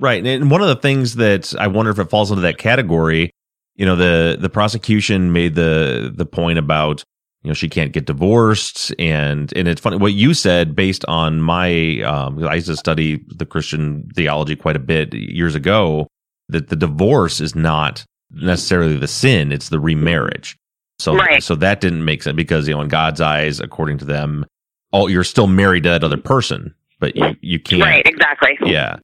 Right. 0.00 0.24
And 0.24 0.50
one 0.50 0.60
of 0.60 0.68
the 0.68 0.76
things 0.76 1.16
that 1.16 1.54
I 1.58 1.66
wonder 1.66 1.90
if 1.90 1.98
it 1.98 2.10
falls 2.10 2.30
into 2.30 2.42
that 2.42 2.58
category, 2.58 3.30
you 3.76 3.86
know, 3.86 3.96
the 3.96 4.36
the 4.40 4.48
prosecution 4.48 5.32
made 5.32 5.54
the 5.54 6.12
the 6.14 6.26
point 6.26 6.58
about, 6.58 7.04
you 7.44 7.50
know, 7.50 7.54
she 7.54 7.68
can't 7.68 7.92
get 7.92 8.06
divorced 8.06 8.92
and 8.98 9.52
and 9.54 9.68
it's 9.68 9.80
funny 9.80 9.98
what 9.98 10.14
you 10.14 10.32
said 10.34 10.74
based 10.74 11.04
on 11.06 11.40
my 11.42 12.00
um 12.02 12.42
I 12.44 12.54
used 12.54 12.66
to 12.68 12.76
study 12.76 13.22
the 13.28 13.46
Christian 13.46 14.08
theology 14.16 14.56
quite 14.56 14.76
a 14.76 14.80
bit 14.80 15.12
years 15.14 15.54
ago 15.54 16.08
that 16.48 16.68
the 16.68 16.76
divorce 16.76 17.40
is 17.40 17.54
not 17.54 18.04
necessarily 18.30 18.96
the 18.96 19.06
sin, 19.06 19.52
it's 19.52 19.68
the 19.68 19.78
remarriage. 19.78 20.56
So 20.98 21.14
Right. 21.16 21.42
so 21.42 21.54
that 21.56 21.80
didn't 21.80 22.04
make 22.04 22.22
sense 22.22 22.34
because 22.36 22.66
you 22.66 22.74
know 22.74 22.80
in 22.80 22.88
God's 22.88 23.20
eyes 23.20 23.60
according 23.60 23.98
to 23.98 24.04
them 24.04 24.46
all 24.90 25.10
you're 25.10 25.24
still 25.24 25.46
married 25.46 25.82
to 25.84 25.90
that 25.90 26.02
other 26.04 26.16
person, 26.16 26.74
but 26.98 27.14
you 27.14 27.36
you 27.42 27.60
can't 27.60 27.82
Right, 27.82 28.06
exactly. 28.06 28.56
Yeah. 28.64 28.96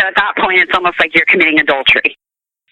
So 0.00 0.06
at 0.06 0.14
that 0.16 0.32
point, 0.38 0.58
it's 0.58 0.72
almost 0.74 0.98
like 0.98 1.14
you're 1.14 1.26
committing 1.26 1.60
adultery. 1.60 2.16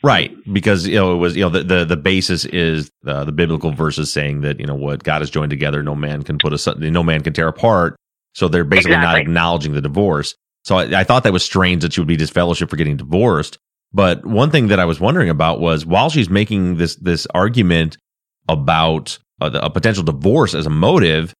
Right, 0.02 0.34
because 0.50 0.86
you 0.86 0.94
know 0.94 1.12
it 1.12 1.16
was 1.18 1.36
you 1.36 1.42
know 1.42 1.50
the 1.50 1.62
the, 1.62 1.84
the 1.84 1.96
basis 1.96 2.46
is 2.46 2.90
uh, 3.06 3.24
the 3.24 3.32
biblical 3.32 3.70
verses 3.72 4.10
saying 4.12 4.40
that 4.42 4.58
you 4.58 4.66
know 4.66 4.74
what 4.74 5.02
God 5.02 5.20
has 5.20 5.28
joined 5.30 5.50
together, 5.50 5.82
no 5.82 5.94
man 5.94 6.22
can 6.22 6.38
put 6.38 6.54
a 6.54 6.74
no 6.90 7.02
man 7.02 7.22
can 7.22 7.32
tear 7.34 7.48
apart. 7.48 7.96
So 8.34 8.48
they're 8.48 8.64
basically 8.64 8.92
not 9.02 9.16
acknowledging 9.22 9.72
the 9.72 9.80
divorce. 9.82 10.34
So 10.64 10.76
I, 10.76 11.00
I 11.00 11.04
thought 11.04 11.24
that 11.24 11.32
was 11.32 11.44
strange 11.44 11.82
that 11.82 11.92
she 11.92 12.00
would 12.00 12.08
be 12.08 12.16
disfellowship 12.16 12.70
for 12.70 12.76
getting 12.76 12.96
divorced. 12.96 13.58
But 13.92 14.24
one 14.24 14.50
thing 14.50 14.68
that 14.68 14.78
I 14.78 14.84
was 14.84 15.00
wondering 15.00 15.28
about 15.28 15.60
was 15.60 15.84
while 15.84 16.08
she's 16.10 16.30
making 16.30 16.76
this 16.76 16.96
this 16.96 17.26
argument 17.34 17.98
about 18.48 19.18
uh, 19.40 19.48
the- 19.50 19.64
a 19.64 19.68
potential 19.70 20.04
divorce 20.04 20.54
as 20.54 20.64
a 20.66 20.70
motive, 20.70 21.34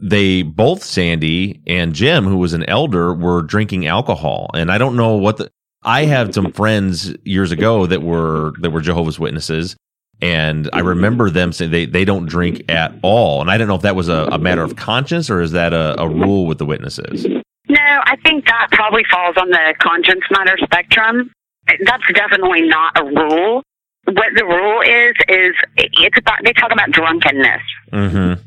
they 0.00 0.42
both 0.42 0.82
Sandy 0.82 1.60
and 1.66 1.94
Jim, 1.94 2.24
who 2.24 2.38
was 2.38 2.54
an 2.54 2.64
elder, 2.64 3.12
were 3.14 3.42
drinking 3.42 3.86
alcohol, 3.86 4.50
and 4.54 4.70
I 4.72 4.78
don't 4.78 4.96
know 4.96 5.14
what 5.16 5.36
the. 5.36 5.50
I 5.82 6.04
have 6.04 6.34
some 6.34 6.52
friends 6.52 7.14
years 7.24 7.52
ago 7.52 7.86
that 7.86 8.02
were 8.02 8.52
that 8.60 8.70
were 8.70 8.80
Jehovah's 8.80 9.18
Witnesses, 9.18 9.76
and 10.20 10.68
I 10.72 10.80
remember 10.80 11.30
them 11.30 11.52
saying 11.52 11.70
they 11.70 11.86
they 11.86 12.04
don't 12.04 12.26
drink 12.26 12.70
at 12.70 12.92
all, 13.02 13.40
and 13.40 13.50
I 13.50 13.56
don't 13.56 13.68
know 13.68 13.76
if 13.76 13.82
that 13.82 13.96
was 13.96 14.08
a, 14.08 14.28
a 14.32 14.38
matter 14.38 14.62
of 14.62 14.76
conscience 14.76 15.30
or 15.30 15.40
is 15.40 15.52
that 15.52 15.72
a, 15.72 16.00
a 16.00 16.08
rule 16.08 16.46
with 16.46 16.58
the 16.58 16.66
witnesses. 16.66 17.26
No, 17.68 18.00
I 18.04 18.16
think 18.24 18.46
that 18.46 18.68
probably 18.72 19.04
falls 19.10 19.36
on 19.36 19.48
the 19.48 19.74
conscience 19.78 20.22
matter 20.30 20.58
spectrum. 20.62 21.30
That's 21.66 22.02
definitely 22.12 22.62
not 22.62 22.98
a 22.98 23.04
rule. 23.04 23.62
What 24.04 24.28
the 24.34 24.44
rule 24.44 24.80
is 24.80 25.14
is 25.28 25.54
it's 25.76 26.18
about 26.18 26.38
they 26.44 26.52
talk 26.52 26.72
about 26.72 26.90
drunkenness. 26.90 27.62
Mm-hmm. 27.92 28.42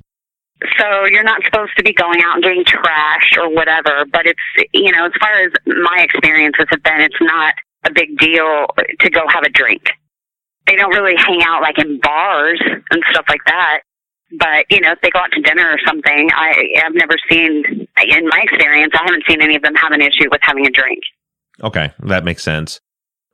So 0.78 1.06
you're 1.06 1.23
not 1.23 1.43
supposed 1.43 1.76
to 1.78 1.84
be 1.84 1.93
going 1.93 2.21
out 2.21 2.36
and 2.36 2.43
getting 2.43 2.63
trash 2.65 3.32
or 3.38 3.54
whatever. 3.54 4.06
But 4.12 4.26
it's 4.26 4.69
you 4.73 4.91
know, 4.91 5.06
as 5.06 5.12
far 5.19 5.41
as 5.41 5.52
my 5.65 6.04
experiences 6.04 6.65
have 6.69 6.84
been, 6.84 7.02
it's 7.02 7.21
not 7.21 7.56
a 7.86 7.91
big 7.91 8.17
deal 8.17 8.67
to 8.99 9.10
go 9.10 9.28
have 9.28 9.43
a 9.43 9.49
drink. 9.49 9.91
They 10.67 10.76
don't 10.76 10.91
really 10.91 11.15
hang 11.17 11.43
out 11.43 11.62
like 11.62 11.78
in 11.78 11.99
bars 11.99 12.62
and 12.91 13.04
stuff 13.12 13.26
like 13.28 13.43
that. 13.47 13.82
But 14.39 14.65
you 14.69 14.80
know, 14.82 14.91
if 14.91 15.02
they 15.02 15.10
go 15.10 15.19
out 15.19 15.32
to 15.34 15.41
dinner 15.41 15.69
or 15.69 15.80
something, 15.86 16.30
I 16.34 16.65
I've 16.84 16.95
never 16.95 17.15
seen 17.30 17.88
in 18.02 18.28
my 18.28 18.39
experience, 18.43 18.93
I 18.95 19.04
haven't 19.06 19.23
seen 19.28 19.41
any 19.41 19.56
of 19.56 19.62
them 19.62 19.76
have 19.76 19.91
an 19.91 20.02
issue 20.02 20.30
with 20.32 20.41
having 20.43 20.65
a 20.65 20.71
drink. 20.71 20.99
Okay, 21.62 21.91
that 21.99 22.23
makes 22.23 22.43
sense. 22.43 22.80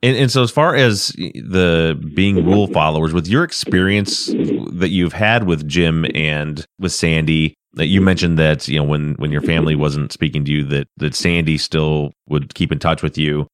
And, 0.02 0.16
and 0.16 0.32
so, 0.32 0.42
as 0.42 0.50
far 0.50 0.74
as 0.74 1.08
the 1.08 2.00
being 2.14 2.46
rule 2.46 2.66
followers, 2.68 3.12
with 3.12 3.28
your 3.28 3.44
experience 3.44 4.26
that 4.26 4.88
you've 4.88 5.12
had 5.12 5.44
with 5.44 5.68
Jim 5.68 6.06
and 6.14 6.64
with 6.78 6.92
Sandy, 6.92 7.54
that 7.74 7.86
you 7.86 8.00
mentioned 8.00 8.38
that 8.38 8.66
you 8.66 8.78
know 8.78 8.84
when 8.84 9.14
when 9.14 9.30
your 9.30 9.42
family 9.42 9.76
wasn't 9.76 10.12
speaking 10.12 10.44
to 10.46 10.50
you, 10.50 10.64
that 10.64 10.88
that 10.96 11.14
Sandy 11.14 11.58
still 11.58 12.12
would 12.28 12.54
keep 12.54 12.72
in 12.72 12.78
touch 12.78 13.02
with 13.02 13.18
you. 13.18 13.46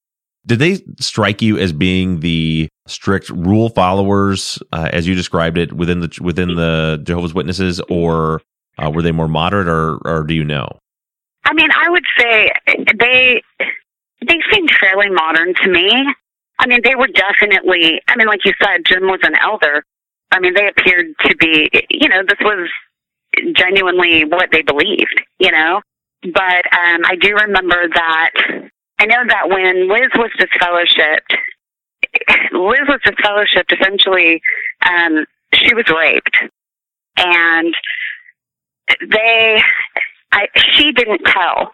Did 0.47 0.61
they 0.61 0.81
strike 1.01 1.43
you 1.43 1.59
as 1.59 1.73
being 1.73 2.21
the 2.21 2.69
strict 2.87 3.29
rule 3.31 3.69
followers, 3.69 4.61
uh, 4.73 4.89
as 4.93 5.09
you 5.09 5.17
described 5.17 5.59
it 5.59 5.73
within 5.73 5.99
the 5.99 6.17
within 6.21 6.55
the 6.55 7.01
Jehovah's 7.03 7.35
Witnesses, 7.35 7.81
or 7.89 8.41
uh, 8.79 8.91
were 8.91 9.03
they 9.03 9.13
more 9.13 9.29
moderate, 9.29 9.67
or 9.67 9.99
or 10.05 10.23
do 10.23 10.35
you 10.35 10.45
know? 10.45 10.69
I 11.45 11.53
mean, 11.55 11.71
I 11.73 11.91
would 11.91 12.05
say 12.19 12.53
they 12.99 13.43
they 14.27 14.39
seemed 14.53 14.71
fairly 14.81 15.11
modern 15.11 15.55
to 15.55 15.69
me. 15.69 16.07
I 16.59 16.67
mean, 16.67 16.81
they 16.83 16.95
were 16.95 17.09
definitely. 17.09 18.01
I 18.09 18.17
mean, 18.17 18.27
like 18.27 18.45
you 18.45 18.53
said, 18.63 18.85
Jim 18.87 19.03
was 19.03 19.21
an 19.23 19.35
elder. 19.41 19.85
I 20.31 20.41
mean, 20.41 20.55
they 20.55 20.69
appeared 20.69 21.07
to 21.21 21.37
be. 21.37 21.71
You 21.91 22.09
know, 22.09 22.23
this 22.27 22.39
was 22.41 22.69
genuinely 23.55 24.25
what 24.25 24.51
they 24.53 24.63
believed. 24.63 25.21
You 25.39 25.53
know, 25.53 25.81
but 26.23 26.33
um, 26.73 27.03
I 27.05 27.17
do 27.21 27.35
remember 27.35 27.89
that. 27.89 28.31
I 28.99 29.07
know 29.07 29.25
that 29.29 29.49
when 29.49 29.89
Liz 29.89 30.09
was 30.15 30.31
disfellowshipped, 30.39 31.37
Liz 32.53 32.89
was 32.89 33.01
disfellowshipped. 33.05 33.79
Essentially, 33.79 34.41
um, 34.85 35.27
she 35.53 35.75
was 35.75 35.85
raped, 35.91 36.37
and 37.19 37.75
they 39.11 39.63
I, 40.33 40.49
she 40.75 40.93
didn't 40.93 41.23
tell. 41.25 41.73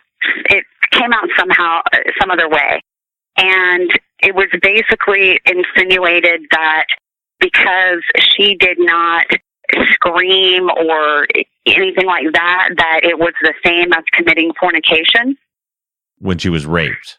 It 0.50 0.64
came 0.92 1.12
out 1.12 1.28
somehow, 1.36 1.80
some 2.20 2.30
other 2.30 2.48
way. 2.48 2.80
And 3.36 3.90
it 4.22 4.34
was 4.34 4.48
basically 4.60 5.40
insinuated 5.44 6.42
that 6.50 6.86
because 7.40 8.02
she 8.18 8.54
did 8.54 8.78
not 8.78 9.26
scream 9.92 10.68
or 10.70 11.26
anything 11.66 12.06
like 12.06 12.26
that, 12.34 12.70
that 12.76 13.00
it 13.02 13.18
was 13.18 13.32
the 13.42 13.54
same 13.64 13.92
as 13.92 14.04
committing 14.12 14.52
fornication. 14.58 15.36
When 16.18 16.38
she 16.38 16.48
was 16.48 16.66
raped, 16.66 17.18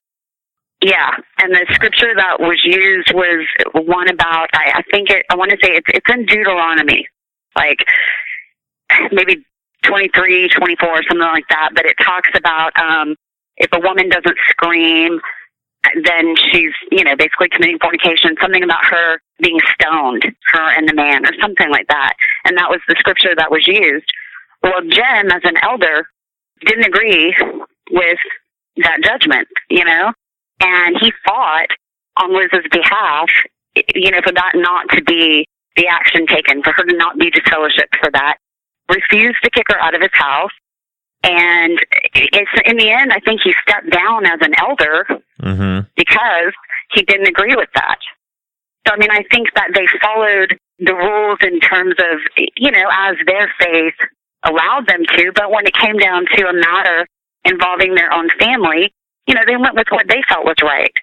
Yeah, 0.81 1.11
and 1.39 1.53
the 1.53 1.65
scripture 1.73 2.13
that 2.15 2.39
was 2.39 2.61
used 2.63 3.13
was 3.13 3.45
one 3.73 4.09
about 4.09 4.49
I, 4.53 4.73
I 4.75 4.81
think 4.91 5.09
it 5.09 5.25
I 5.29 5.35
want 5.35 5.51
to 5.51 5.57
say 5.61 5.73
it's 5.73 5.87
it's 5.89 6.09
in 6.09 6.25
Deuteronomy, 6.25 7.05
like 7.55 7.85
maybe 9.11 9.45
23, 9.83 10.49
24, 10.49 11.03
something 11.03 11.19
like 11.19 11.47
that. 11.49 11.71
But 11.75 11.85
it 11.85 11.95
talks 12.01 12.29
about 12.35 12.71
um, 12.79 13.15
if 13.57 13.69
a 13.73 13.79
woman 13.79 14.07
doesn't 14.07 14.37
scream, 14.49 15.19
then 16.03 16.35
she's 16.51 16.73
you 16.91 17.03
know 17.03 17.15
basically 17.15 17.49
committing 17.49 17.79
fornication. 17.79 18.35
Something 18.41 18.63
about 18.63 18.85
her 18.85 19.19
being 19.41 19.59
stoned, 19.73 20.23
her 20.53 20.77
and 20.77 20.87
the 20.87 20.93
man, 20.93 21.25
or 21.25 21.31
something 21.41 21.69
like 21.69 21.87
that. 21.87 22.13
And 22.45 22.57
that 22.57 22.69
was 22.69 22.79
the 22.87 22.95
scripture 22.97 23.35
that 23.35 23.51
was 23.51 23.67
used. 23.67 24.05
Well, 24.61 24.81
Jim, 24.87 25.29
as 25.31 25.41
an 25.43 25.57
elder, 25.61 26.07
didn't 26.65 26.85
agree 26.85 27.35
with 27.91 28.19
that 28.77 28.99
judgment, 29.03 29.47
you 29.69 29.83
know, 29.83 30.13
and 30.61 30.97
he 30.99 31.11
fought 31.25 31.67
on 32.17 32.33
Liz's 32.33 32.65
behalf, 32.71 33.29
you 33.95 34.11
know, 34.11 34.21
for 34.23 34.31
that 34.33 34.51
not 34.55 34.89
to 34.91 35.03
be 35.03 35.47
the 35.75 35.87
action 35.87 36.25
taken 36.27 36.61
for 36.63 36.71
her 36.73 36.83
to 36.83 36.95
not 36.95 37.17
be 37.17 37.31
disfellowshipped 37.31 37.97
for 37.99 38.11
that, 38.11 38.37
refused 38.89 39.37
to 39.43 39.49
kick 39.49 39.65
her 39.69 39.79
out 39.81 39.95
of 39.95 40.01
his 40.01 40.11
house. 40.13 40.51
And 41.23 41.79
it's 42.13 42.51
in 42.65 42.77
the 42.77 42.91
end, 42.91 43.13
I 43.13 43.19
think 43.19 43.41
he 43.41 43.53
stepped 43.67 43.89
down 43.89 44.25
as 44.25 44.39
an 44.41 44.53
elder 44.59 45.05
Mm-hmm. 45.41 45.87
because 45.97 46.53
he 46.93 47.01
didn't 47.03 47.27
agree 47.27 47.55
with 47.55 47.67
that. 47.75 47.97
So, 48.87 48.93
I 48.93 48.97
mean, 48.97 49.11
I 49.11 49.23
think 49.29 49.53
that 49.55 49.71
they 49.73 49.85
followed 50.01 50.57
the 50.79 50.93
rules 50.93 51.39
in 51.41 51.59
terms 51.59 51.95
of, 51.99 52.19
you 52.55 52.71
know, 52.71 52.89
as 52.91 53.15
their 53.27 53.51
faith 53.59 53.93
allowed 54.43 54.87
them 54.87 55.03
to, 55.05 55.31
but 55.35 55.51
when 55.51 55.65
it 55.65 55.73
came 55.73 55.97
down 55.97 56.25
to 56.35 56.47
a 56.47 56.53
matter 56.53 57.07
involving 57.43 57.95
their 57.95 58.13
own 58.13 58.29
family, 58.39 58.93
you 59.27 59.33
know, 59.33 59.41
they 59.45 59.57
went 59.57 59.75
with 59.75 59.87
what 59.89 60.07
they 60.07 60.21
felt 60.29 60.45
was 60.45 60.55
right. 60.63 60.93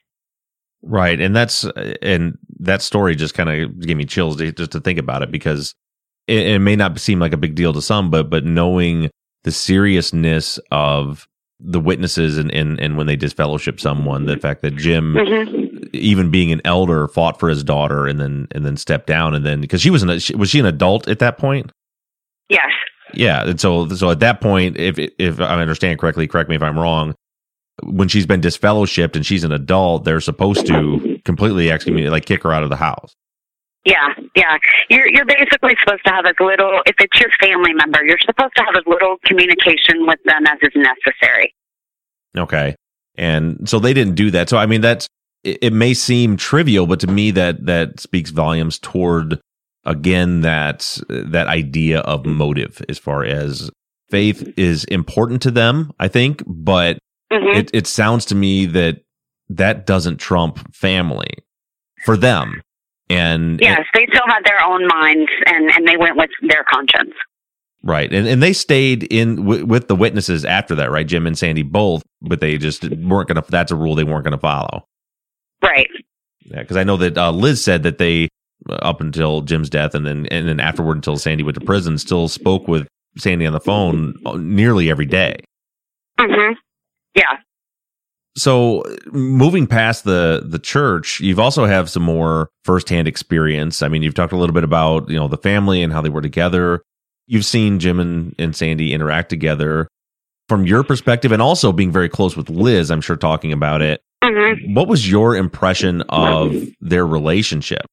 Right, 0.83 1.21
and 1.21 1.37
that's 1.37 1.67
and 2.01 2.39
that 2.61 2.81
story 2.81 3.15
just 3.15 3.35
kind 3.35 3.51
of 3.51 3.81
gave 3.81 3.99
me 3.99 4.07
chills 4.07 4.37
to, 4.39 4.51
just 4.53 4.73
to 4.73 4.81
think 4.81 4.99
about 4.99 5.23
it 5.23 5.31
because 5.31 5.75
it, 6.27 6.47
it 6.47 6.59
may 6.61 6.77
not 6.77 6.99
seem 6.99 7.19
like 7.19 7.35
a 7.35 7.39
big 7.39 7.55
deal 7.55 7.75
to 7.75 7.83
some, 7.83 8.11
but 8.11 8.31
but 8.31 8.47
knowing 8.47 9.11
the 9.45 9.53
seriousness 9.53 10.59
of 10.71 11.29
the 11.59 11.81
witnesses 11.81 12.39
and 12.39 12.51
and, 12.53 12.81
and 12.81 12.97
when 12.97 13.07
they 13.07 13.17
disfellowship 13.17 13.81
someone, 13.81 14.27
the 14.27 14.37
fact 14.37 14.63
that 14.63 14.77
Jim, 14.77 15.17
hmm 15.19 15.71
even 15.93 16.31
being 16.31 16.53
an 16.53 16.61
elder, 16.65 17.09
fought 17.09 17.41
for 17.41 17.49
his 17.49 17.65
daughter 17.65 18.07
and 18.07 18.21
then 18.21 18.47
and 18.53 18.65
then 18.65 18.77
stepped 18.77 19.07
down 19.07 19.35
and 19.35 19.45
then 19.45 19.61
because 19.61 19.81
she 19.81 19.91
was 19.91 20.03
an 20.03 20.09
was 20.39 20.51
she 20.51 20.61
an 20.61 20.67
adult 20.67 21.09
at 21.09 21.19
that 21.19 21.39
point? 21.39 21.73
Yes. 22.49 22.71
Yeah, 23.13 23.45
and 23.45 23.61
so 23.61 23.89
so 23.89 24.11
at 24.11 24.21
that 24.21 24.41
point, 24.41 24.77
if 24.77 24.99
if 25.19 25.41
I 25.41 25.61
understand 25.61 25.99
correctly, 25.99 26.27
correct 26.27 26.49
me 26.49 26.57
if 26.57 26.63
I'm 26.63 26.79
wrong. 26.79 27.15
When 27.83 28.09
she's 28.09 28.27
been 28.27 28.41
disfellowshipped 28.41 29.17
and 29.17 29.25
she's 29.25 29.43
an 29.43 29.53
adult, 29.53 30.05
they're 30.05 30.21
supposed 30.21 30.67
to 30.67 31.19
completely 31.25 31.71
excommunicate, 31.71 32.13
like 32.13 32.27
kick 32.27 32.43
her 32.43 32.53
out 32.53 32.63
of 32.63 32.69
the 32.69 32.77
house. 32.77 33.15
Yeah, 33.85 34.15
yeah. 34.37 34.59
You're 34.91 35.09
you're 35.09 35.25
basically 35.25 35.75
supposed 35.83 36.05
to 36.05 36.13
have 36.13 36.27
as 36.27 36.35
little 36.39 36.81
if 36.87 36.97
it's 36.99 37.19
your 37.19 37.31
family 37.41 37.73
member, 37.73 38.05
you're 38.05 38.19
supposed 38.19 38.55
to 38.57 38.63
have 38.65 38.77
as 38.77 38.83
little 38.87 39.17
communication 39.25 40.07
with 40.07 40.19
them 40.25 40.47
as 40.47 40.59
is 40.63 40.73
necessary. 40.77 41.55
Okay, 42.37 42.77
and 43.17 43.69
so 43.69 43.79
they 43.79 43.95
didn't 43.95 44.17
do 44.17 44.31
that. 44.33 44.49
So 44.51 44.59
I 44.59 44.67
mean, 44.67 44.83
that's 44.83 45.07
it, 45.45 45.59
it 45.63 45.73
may 45.73 45.95
seem 45.95 46.37
trivial, 46.37 46.87
but 46.87 47.01
to 47.01 47.07
me, 47.07 47.31
that 47.33 47.65
that 47.67 48.01
speaks 48.01 48.31
volumes 48.31 48.79
toward 48.79 49.41
again 49.87 50.43
that 50.43 50.99
that 51.09 51.47
idea 51.47 52.01
of 52.01 52.27
motive 52.27 52.83
as 52.91 52.99
far 52.99 53.25
as 53.25 53.71
faith 54.11 54.53
is 54.59 54.85
important 54.85 55.41
to 55.43 55.51
them. 55.51 55.91
I 55.99 56.09
think, 56.09 56.43
but 56.47 56.99
Mhm. 57.33 57.57
it 57.57 57.71
it 57.73 57.87
sounds 57.87 58.27
to 58.27 58.35
me 58.35 58.67
that 58.67 59.01
that 59.49 59.87
doesn't 59.87 60.19
trump 60.19 60.75
family 60.75 61.31
for 62.05 62.17
them. 62.19 62.61
And 63.11 63.61
Yes, 63.61 63.85
they 63.93 64.07
still 64.07 64.27
had 64.27 64.45
their 64.45 64.63
own 64.63 64.87
minds 64.87 65.31
and 65.47 65.71
and 65.73 65.87
they 65.87 65.97
went 65.97 66.17
with 66.17 66.31
their 66.43 66.65
conscience. 66.65 67.13
Right, 67.83 68.13
and 68.13 68.27
and 68.29 68.43
they 68.43 68.53
stayed 68.53 69.05
in 69.05 69.37
w- 69.37 69.65
with 69.67 69.89
the 69.89 69.97
witnesses 69.97 70.45
after 70.45 70.75
that, 70.77 70.91
right? 70.91 71.07
Jim 71.07 71.27
and 71.27 71.37
Sandy 71.37 71.63
both, 71.63 72.03
but 72.23 72.41
they 72.41 72.57
just 72.59 72.89
weren't 72.91 73.29
gonna. 73.29 73.43
That's 73.49 73.73
a 73.73 73.77
rule 73.77 73.95
they 73.95 74.05
weren't 74.05 74.25
gonna 74.25 74.39
follow. 74.39 74.85
Right. 75.63 75.89
Yeah, 76.45 76.61
because 76.61 76.77
I 76.77 76.85
know 76.85 76.97
that 76.99 77.17
uh, 77.17 77.31
Liz 77.33 77.63
said 77.65 77.83
that 77.85 77.99
they, 77.99 78.29
uh, 78.69 78.75
up 78.75 79.01
until 79.01 79.41
Jim's 79.43 79.71
death, 79.71 79.95
and 79.95 80.07
then 80.07 80.27
and 80.27 80.47
then 80.47 80.61
afterward 80.61 80.97
until 80.97 81.17
Sandy 81.17 81.43
went 81.43 81.59
to 81.59 81.65
prison, 81.65 81.97
still 81.97 82.29
spoke 82.29 82.69
with 82.69 82.87
Sandy 83.17 83.47
on 83.47 83.53
the 83.55 83.61
phone 83.61 84.15
uh, 84.27 84.37
nearly 84.37 84.91
every 84.91 85.07
day. 85.07 85.37
Mhm. 86.19 86.55
Yeah. 87.15 87.39
So 88.37 88.85
moving 89.13 89.67
past 89.67 90.05
the 90.05 90.43
the 90.47 90.59
church, 90.59 91.21
you've 91.21 91.41
also 91.41 91.65
have 91.67 91.91
some 91.91 92.03
more 92.03 92.49
firsthand 92.65 93.09
experience. 93.09 93.83
I 93.83 93.89
mean, 93.89 94.03
you've 94.03 94.15
talked 94.15 94.33
a 94.33 94.37
little 94.37 94.55
bit 94.55 94.65
about 94.65 95.09
you 95.09 95.17
know 95.17 95.29
the 95.29 95.37
family 95.37 95.83
and 95.83 95.93
how 95.93 96.01
they 96.01 96.09
were 96.09 96.23
together. 96.23 96.83
You've 97.27 97.45
seen 97.45 97.79
Jim 97.79 98.01
and, 98.01 98.35
and 98.39 98.55
Sandy 98.57 98.93
interact 98.93 99.31
together 99.31 99.89
from 100.49 100.67
your 100.67 100.83
perspective, 100.83 101.33
and 101.33 101.41
also 101.43 101.73
being 101.73 101.93
very 101.93 102.09
close 102.09 102.37
with 102.37 102.51
Liz. 102.51 102.91
I'm 102.91 103.01
sure 103.01 103.17
talking 103.17 103.53
about 103.53 103.83
it. 103.83 104.01
Mhm. 104.23 104.75
What 104.75 104.89
was 104.89 105.11
your 105.11 105.37
impression 105.37 106.03
of 106.09 106.55
their 106.81 107.07
relationship? 107.07 107.87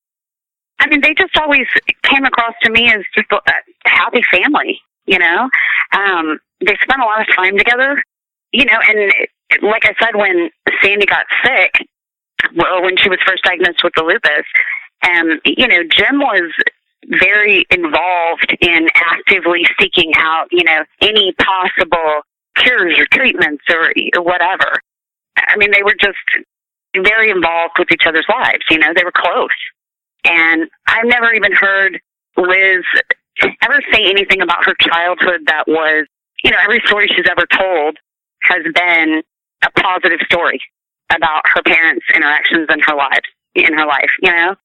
I 0.79 0.87
mean, 0.87 1.01
they 1.01 1.13
just 1.13 1.35
always 1.37 1.65
came 2.03 2.25
across 2.25 2.53
to 2.63 2.71
me 2.71 2.91
as 2.91 3.01
just 3.15 3.31
a 3.31 3.37
a 3.85 3.89
happy 3.89 4.21
family, 4.31 4.79
you 5.05 5.17
know? 5.17 5.49
Um, 5.93 6.39
they 6.65 6.75
spent 6.81 7.01
a 7.01 7.05
lot 7.05 7.21
of 7.21 7.27
time 7.35 7.57
together, 7.57 8.03
you 8.51 8.65
know, 8.65 8.79
and 8.87 9.11
like 9.61 9.85
I 9.85 9.93
said, 9.99 10.15
when 10.15 10.49
Sandy 10.81 11.05
got 11.05 11.25
sick, 11.43 11.87
well, 12.55 12.81
when 12.81 12.97
she 12.97 13.09
was 13.09 13.19
first 13.25 13.43
diagnosed 13.43 13.83
with 13.83 13.93
the 13.95 14.03
lupus, 14.03 14.45
um, 15.03 15.39
you 15.45 15.67
know, 15.67 15.83
Jim 15.89 16.19
was 16.19 16.51
very 17.19 17.65
involved 17.69 18.55
in 18.61 18.89
actively 18.95 19.65
seeking 19.79 20.11
out, 20.17 20.47
you 20.51 20.63
know, 20.63 20.83
any 21.01 21.33
possible 21.33 22.21
cures 22.55 22.99
or 22.99 23.05
treatments 23.11 23.63
or, 23.69 23.93
or 24.15 24.23
whatever. 24.23 24.81
I 25.37 25.55
mean, 25.57 25.71
they 25.71 25.83
were 25.83 25.95
just 25.99 26.17
very 26.95 27.29
involved 27.29 27.75
with 27.77 27.91
each 27.91 28.05
other's 28.05 28.25
lives, 28.29 28.63
you 28.69 28.79
know, 28.79 28.93
they 28.95 29.03
were 29.03 29.13
close. 29.15 29.49
And 30.23 30.67
I've 30.87 31.05
never 31.05 31.33
even 31.33 31.53
heard 31.53 31.99
Liz 32.35 32.83
ever 33.61 33.81
say 33.91 34.05
anything 34.05 34.41
about 34.41 34.65
her 34.65 34.73
childhood 34.79 35.41
that 35.45 35.67
was, 35.67 36.07
you 36.43 36.51
know, 36.51 36.57
every 36.63 36.81
story 36.85 37.07
she's 37.07 37.27
ever 37.29 37.45
told 37.45 37.97
has 38.43 38.63
been 38.73 39.21
a 39.63 39.71
positive 39.81 40.19
story 40.25 40.59
about 41.15 41.41
her 41.53 41.61
parents' 41.63 42.05
interactions 42.13 42.67
in 42.71 42.79
her 42.81 42.95
life, 42.95 43.23
in 43.55 43.73
her 43.73 43.85
life, 43.85 44.11
you 44.21 44.31
know? 44.31 44.55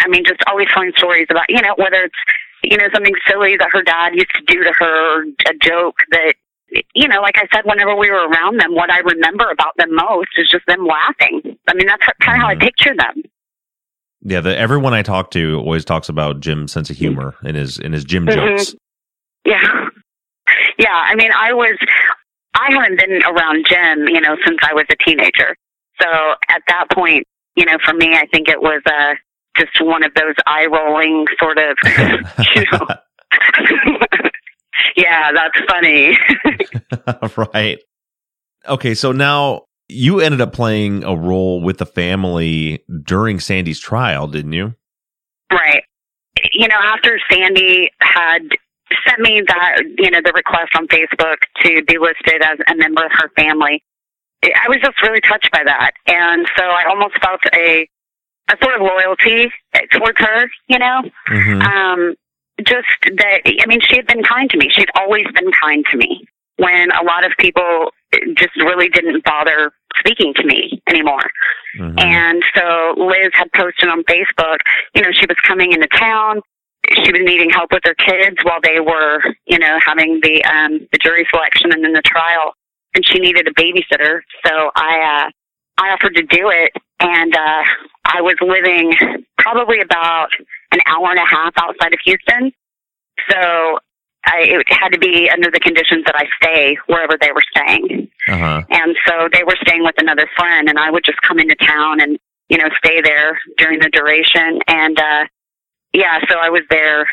I 0.00 0.08
mean, 0.08 0.24
just 0.26 0.40
always 0.46 0.68
telling 0.72 0.92
stories 0.96 1.26
about, 1.30 1.44
you 1.48 1.62
know, 1.62 1.74
whether 1.76 2.02
it's, 2.02 2.14
you 2.62 2.76
know, 2.76 2.88
something 2.92 3.14
silly 3.28 3.56
that 3.56 3.68
her 3.72 3.82
dad 3.82 4.14
used 4.14 4.30
to 4.34 4.42
do 4.46 4.62
to 4.64 4.72
her, 4.78 5.20
or 5.20 5.22
a 5.22 5.54
joke 5.62 5.96
that, 6.10 6.34
you 6.94 7.06
know, 7.06 7.20
like 7.20 7.36
I 7.38 7.46
said, 7.54 7.62
whenever 7.64 7.94
we 7.94 8.10
were 8.10 8.26
around 8.28 8.58
them, 8.60 8.74
what 8.74 8.90
I 8.90 8.98
remember 8.98 9.48
about 9.50 9.76
them 9.76 9.94
most 9.94 10.30
is 10.36 10.48
just 10.50 10.66
them 10.66 10.84
laughing. 10.86 11.56
I 11.68 11.74
mean, 11.74 11.86
that's 11.86 12.02
kind 12.20 12.36
of 12.36 12.42
how 12.42 12.48
I 12.48 12.56
picture 12.56 12.94
them. 12.96 13.22
Yeah, 14.22 14.40
the, 14.40 14.56
everyone 14.58 14.94
I 14.94 15.02
talk 15.02 15.30
to 15.32 15.56
always 15.58 15.84
talks 15.84 16.08
about 16.08 16.40
Jim's 16.40 16.72
sense 16.72 16.90
of 16.90 16.96
humor 16.96 17.34
and 17.44 17.56
his 17.56 17.78
and 17.78 17.92
his 17.94 18.04
Jim 18.04 18.26
Mhm. 18.26 18.34
jokes. 18.34 18.74
Yeah. 19.44 19.60
Yeah. 20.78 20.92
I 20.92 21.14
mean, 21.14 21.30
I 21.32 21.52
was, 21.52 21.76
I 22.54 22.72
haven't 22.72 22.98
been 22.98 23.22
around 23.24 23.66
Jim, 23.68 24.08
you 24.08 24.20
know, 24.20 24.36
since 24.44 24.58
I 24.62 24.74
was 24.74 24.84
a 24.90 24.96
teenager. 25.04 25.56
So 26.00 26.08
at 26.48 26.62
that 26.68 26.86
point, 26.92 27.26
you 27.56 27.64
know, 27.64 27.78
for 27.84 27.94
me, 27.94 28.14
I 28.14 28.26
think 28.32 28.48
it 28.48 28.60
was, 28.60 28.82
uh, 28.86 29.14
just 29.56 29.70
one 29.80 30.02
of 30.02 30.12
those 30.14 30.34
eye 30.46 30.66
rolling 30.66 31.26
sort 31.38 31.58
of, 31.58 31.76
you 32.54 32.64
know. 32.72 32.86
yeah, 34.96 35.30
that's 35.32 35.58
funny. 35.68 36.18
right. 37.54 37.78
Okay, 38.68 38.94
so 38.94 39.12
now 39.12 39.62
you 39.88 40.20
ended 40.20 40.40
up 40.40 40.52
playing 40.52 41.04
a 41.04 41.14
role 41.14 41.60
with 41.60 41.78
the 41.78 41.86
family 41.86 42.82
during 43.02 43.38
Sandy's 43.40 43.78
trial, 43.78 44.26
didn't 44.26 44.52
you? 44.52 44.74
Right. 45.52 45.84
You 46.52 46.68
know, 46.68 46.78
after 46.80 47.18
Sandy 47.30 47.90
had 48.00 48.48
sent 49.06 49.20
me 49.20 49.42
that, 49.46 49.82
you 49.98 50.10
know, 50.10 50.20
the 50.24 50.32
request 50.34 50.72
on 50.76 50.86
Facebook 50.88 51.36
to 51.62 51.82
be 51.84 51.98
listed 51.98 52.42
as 52.42 52.58
a 52.68 52.76
member 52.76 53.04
of 53.04 53.12
her 53.12 53.30
family, 53.36 53.82
I 54.42 54.68
was 54.68 54.78
just 54.82 55.00
really 55.02 55.20
touched 55.20 55.50
by 55.52 55.62
that. 55.64 55.92
And 56.06 56.46
so 56.56 56.64
I 56.64 56.84
almost 56.88 57.18
felt 57.20 57.40
a, 57.54 57.88
a 58.50 58.56
sort 58.62 58.74
of 58.74 58.82
loyalty 58.82 59.50
towards 59.92 60.18
her, 60.18 60.48
you 60.68 60.78
know? 60.78 61.02
Mm-hmm. 61.28 61.62
Um, 61.62 62.14
just 62.66 62.86
that, 63.16 63.40
I 63.44 63.66
mean, 63.66 63.80
she 63.80 63.96
had 63.96 64.06
been 64.06 64.22
kind 64.22 64.48
to 64.50 64.58
me. 64.58 64.68
She'd 64.70 64.90
always 64.96 65.26
been 65.34 65.50
kind 65.60 65.84
to 65.90 65.96
me 65.96 66.26
when 66.56 66.90
a 66.92 67.02
lot 67.02 67.24
of 67.24 67.32
people 67.38 67.90
just 68.36 68.54
really 68.56 68.88
didn't 68.88 69.24
bother 69.24 69.72
speaking 69.98 70.34
to 70.34 70.44
me 70.44 70.80
anymore. 70.88 71.30
Mm-hmm. 71.80 71.98
And 71.98 72.44
so 72.54 72.94
Liz 72.96 73.30
had 73.32 73.50
posted 73.52 73.88
on 73.88 74.04
Facebook, 74.04 74.58
you 74.94 75.02
know, 75.02 75.10
she 75.12 75.26
was 75.26 75.36
coming 75.46 75.72
into 75.72 75.88
town. 75.88 76.40
She 76.92 77.12
was 77.12 77.20
needing 77.24 77.50
help 77.50 77.72
with 77.72 77.82
her 77.84 77.94
kids 77.94 78.36
while 78.42 78.60
they 78.62 78.80
were, 78.80 79.20
you 79.46 79.58
know, 79.58 79.78
having 79.84 80.20
the 80.22 80.44
um 80.44 80.86
the 80.92 80.98
jury 80.98 81.26
selection 81.30 81.72
and 81.72 81.84
then 81.84 81.92
the 81.92 82.02
trial. 82.02 82.54
And 82.94 83.04
she 83.06 83.18
needed 83.18 83.48
a 83.48 83.52
babysitter. 83.52 84.20
So 84.46 84.70
I 84.76 85.26
uh 85.26 85.30
I 85.82 85.90
offered 85.90 86.14
to 86.16 86.22
do 86.22 86.50
it 86.50 86.72
and 87.00 87.34
uh 87.34 87.62
I 88.04 88.20
was 88.20 88.36
living 88.40 88.94
probably 89.38 89.80
about 89.80 90.28
an 90.72 90.80
hour 90.86 91.10
and 91.10 91.18
a 91.18 91.26
half 91.26 91.52
outside 91.56 91.92
of 91.92 92.00
Houston. 92.04 92.52
So 93.30 93.78
I, 94.26 94.40
it 94.40 94.68
had 94.68 94.88
to 94.90 94.98
be 94.98 95.28
under 95.30 95.50
the 95.50 95.60
conditions 95.60 96.04
that 96.06 96.14
I 96.16 96.24
stay 96.42 96.76
wherever 96.86 97.16
they 97.20 97.30
were 97.32 97.44
staying. 97.50 98.08
Uh-huh. 98.28 98.62
And 98.70 98.96
so 99.06 99.28
they 99.32 99.44
were 99.44 99.56
staying 99.62 99.84
with 99.84 99.96
another 99.98 100.28
friend 100.36 100.68
and 100.68 100.78
I 100.78 100.90
would 100.90 101.04
just 101.04 101.20
come 101.22 101.38
into 101.38 101.54
town 101.56 102.00
and, 102.00 102.18
you 102.48 102.56
know, 102.56 102.68
stay 102.82 103.00
there 103.02 103.38
during 103.58 103.80
the 103.80 103.90
duration. 103.90 104.60
And, 104.66 104.98
uh, 104.98 105.24
yeah, 105.94 106.18
so 106.28 106.36
I 106.38 106.50
was 106.50 106.62
there 106.68 107.06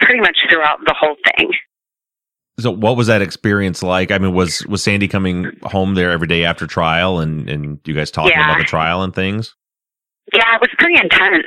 pretty 0.00 0.20
much 0.20 0.38
throughout 0.48 0.78
the 0.86 0.94
whole 0.98 1.16
thing. 1.36 1.50
So 2.60 2.70
what 2.72 2.96
was 2.96 3.06
that 3.06 3.22
experience 3.22 3.82
like? 3.82 4.10
I 4.10 4.18
mean, 4.18 4.34
was 4.34 4.66
was 4.66 4.82
Sandy 4.82 5.06
coming 5.08 5.52
home 5.62 5.94
there 5.94 6.10
every 6.10 6.26
day 6.26 6.44
after 6.44 6.66
trial 6.66 7.20
and 7.20 7.48
and 7.48 7.78
you 7.84 7.94
guys 7.94 8.10
talking 8.10 8.32
Yeah. 8.32 8.46
about 8.46 8.58
the 8.58 8.64
trial 8.64 9.02
and 9.02 9.14
things? 9.14 9.54
Yeah, 10.32 10.54
it 10.56 10.60
was 10.60 10.70
pretty 10.78 10.98
intense. 10.98 11.46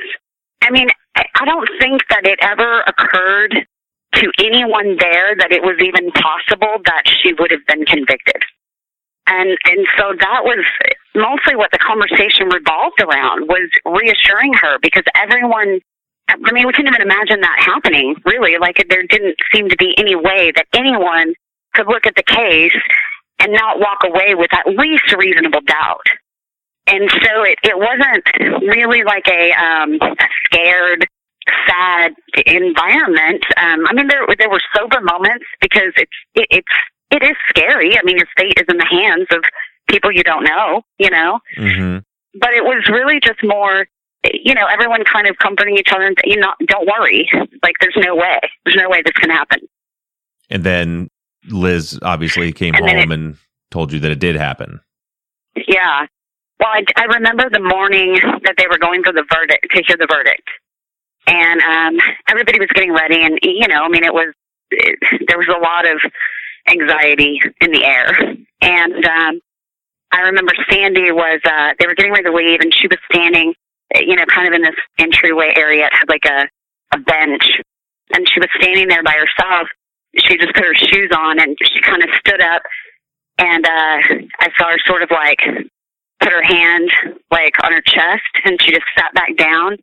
I 0.62 0.70
mean, 0.70 0.88
I 1.16 1.24
I 1.40 1.44
don't 1.44 1.68
think 1.80 2.02
that 2.08 2.26
it 2.26 2.38
ever 2.40 2.80
occurred 2.82 3.66
to 4.14 4.32
anyone 4.38 4.96
there 5.00 5.34
that 5.36 5.52
it 5.52 5.62
was 5.62 5.76
even 5.80 6.10
possible 6.12 6.76
that 6.84 7.02
she 7.06 7.32
would 7.34 7.50
have 7.50 7.64
been 7.66 7.84
convicted. 7.84 8.42
And 9.26 9.50
and 9.66 9.86
so 9.98 10.14
that 10.18 10.44
was 10.44 10.64
mostly 11.14 11.56
what 11.56 11.70
the 11.72 11.78
conversation 11.78 12.48
revolved 12.48 13.00
around 13.00 13.48
was 13.48 13.68
reassuring 13.84 14.54
her 14.54 14.78
because 14.80 15.04
everyone 15.14 15.80
I 16.44 16.52
mean 16.52 16.66
we 16.66 16.72
couldn't 16.72 16.94
even 16.94 17.02
imagine 17.02 17.40
that 17.40 17.58
happening, 17.60 18.16
really. 18.24 18.58
Like 18.58 18.76
there 18.88 19.02
didn't 19.02 19.36
seem 19.52 19.68
to 19.68 19.76
be 19.76 19.94
any 19.98 20.14
way 20.16 20.52
that 20.54 20.66
anyone 20.74 21.34
could 21.74 21.86
look 21.86 22.06
at 22.06 22.14
the 22.14 22.22
case 22.22 22.76
and 23.40 23.52
not 23.52 23.80
walk 23.80 24.00
away 24.04 24.34
with 24.34 24.52
at 24.52 24.66
least 24.66 25.12
reasonable 25.16 25.60
doubt. 25.66 26.06
And 26.86 27.10
so 27.10 27.42
it, 27.44 27.58
it 27.62 27.78
wasn't 27.78 28.24
really 28.68 29.04
like 29.04 29.26
a, 29.28 29.52
um, 29.52 29.98
a 30.02 30.28
scared, 30.44 31.06
sad 31.66 32.12
environment. 32.46 33.44
Um, 33.56 33.86
I 33.86 33.92
mean, 33.94 34.08
there 34.08 34.26
there 34.38 34.50
were 34.50 34.60
sober 34.76 35.00
moments 35.00 35.46
because 35.60 35.92
it's 35.96 36.12
it, 36.34 36.46
it's 36.50 36.74
it 37.10 37.22
is 37.22 37.36
scary. 37.48 37.96
I 37.96 38.02
mean, 38.04 38.16
your 38.16 38.26
fate 38.36 38.54
is 38.56 38.66
in 38.68 38.78
the 38.78 38.86
hands 38.86 39.26
of 39.30 39.44
people 39.88 40.10
you 40.12 40.22
don't 40.22 40.44
know, 40.44 40.82
you 40.98 41.10
know. 41.10 41.40
Mm-hmm. 41.58 41.98
But 42.40 42.50
it 42.54 42.64
was 42.64 42.88
really 42.90 43.20
just 43.20 43.40
more, 43.44 43.86
you 44.24 44.54
know, 44.54 44.66
everyone 44.66 45.04
kind 45.04 45.26
of 45.26 45.36
comforting 45.38 45.76
each 45.76 45.92
other 45.92 46.06
and 46.06 46.16
you 46.24 46.36
know, 46.36 46.52
don't 46.66 46.86
worry. 46.86 47.28
Like, 47.62 47.74
there's 47.80 47.96
no 47.96 48.14
way, 48.14 48.38
there's 48.64 48.76
no 48.76 48.88
way 48.88 49.02
this 49.02 49.14
can 49.14 49.30
happen. 49.30 49.58
And 50.50 50.64
then 50.64 51.08
Lizz 51.48 51.98
obviously 52.02 52.52
came 52.52 52.74
And 52.74 52.84
home 52.88 52.98
it- 52.98 53.12
and 53.12 53.36
told 53.70 53.92
you 53.92 54.00
that 54.00 54.10
it 54.10 54.18
did 54.20 54.36
happen. 54.36 54.80
Yeah. 55.66 56.06
Well, 56.60 56.68
I, 56.72 56.84
I 56.96 57.04
remember 57.04 57.50
the 57.50 57.60
morning 57.60 58.14
that 58.44 58.54
they 58.56 58.66
were 58.70 58.78
going 58.78 59.02
for 59.02 59.12
the 59.12 59.24
verdict 59.32 59.66
to 59.74 59.82
hear 59.86 59.96
the 59.96 60.06
verdict, 60.08 60.48
and 61.26 61.60
um, 61.60 62.00
everybody 62.28 62.60
was 62.60 62.68
getting 62.74 62.92
ready, 62.92 63.20
and 63.22 63.38
you 63.42 63.66
know, 63.66 63.82
I 63.82 63.88
mean, 63.88 64.04
it 64.04 64.14
was 64.14 64.32
it, 64.70 64.96
there 65.26 65.38
was 65.38 65.48
a 65.48 65.58
lot 65.60 65.84
of 65.86 66.00
anxiety 66.68 67.40
in 67.60 67.72
the 67.72 67.84
air, 67.84 68.36
and 68.60 69.04
um, 69.04 69.40
I 70.12 70.20
remember 70.20 70.52
Sandy 70.70 71.10
was 71.10 71.40
uh, 71.44 71.72
they 71.80 71.86
were 71.86 71.94
getting 71.96 72.12
ready 72.12 72.24
to 72.24 72.32
leave, 72.32 72.60
and 72.60 72.72
she 72.72 72.86
was 72.86 72.98
standing, 73.12 73.54
you 74.00 74.16
know, 74.16 74.24
kind 74.26 74.48
of 74.48 74.54
in 74.54 74.62
this 74.62 74.76
entryway 74.98 75.52
area. 75.56 75.86
It 75.86 75.92
had 75.92 76.08
like 76.08 76.24
a 76.24 76.48
a 76.94 76.98
bench, 76.98 77.60
and 78.14 78.26
she 78.28 78.40
was 78.40 78.48
standing 78.60 78.88
there 78.88 79.02
by 79.02 79.14
herself. 79.14 79.68
She 80.18 80.36
just 80.36 80.54
put 80.54 80.64
her 80.64 80.74
shoes 80.74 81.10
on, 81.16 81.38
and 81.40 81.56
she 81.62 81.80
kind 81.80 82.02
of 82.02 82.10
stood 82.20 82.40
up 82.40 82.62
and 83.38 83.66
uh 83.66 83.98
I 84.40 84.48
saw 84.58 84.70
her 84.70 84.78
sort 84.86 85.02
of 85.02 85.10
like 85.10 85.40
put 86.20 86.32
her 86.32 86.42
hand 86.42 86.90
like 87.30 87.54
on 87.64 87.72
her 87.72 87.82
chest 87.82 88.32
and 88.44 88.60
she 88.60 88.70
just 88.70 88.86
sat 88.96 89.12
back 89.14 89.36
down 89.36 89.76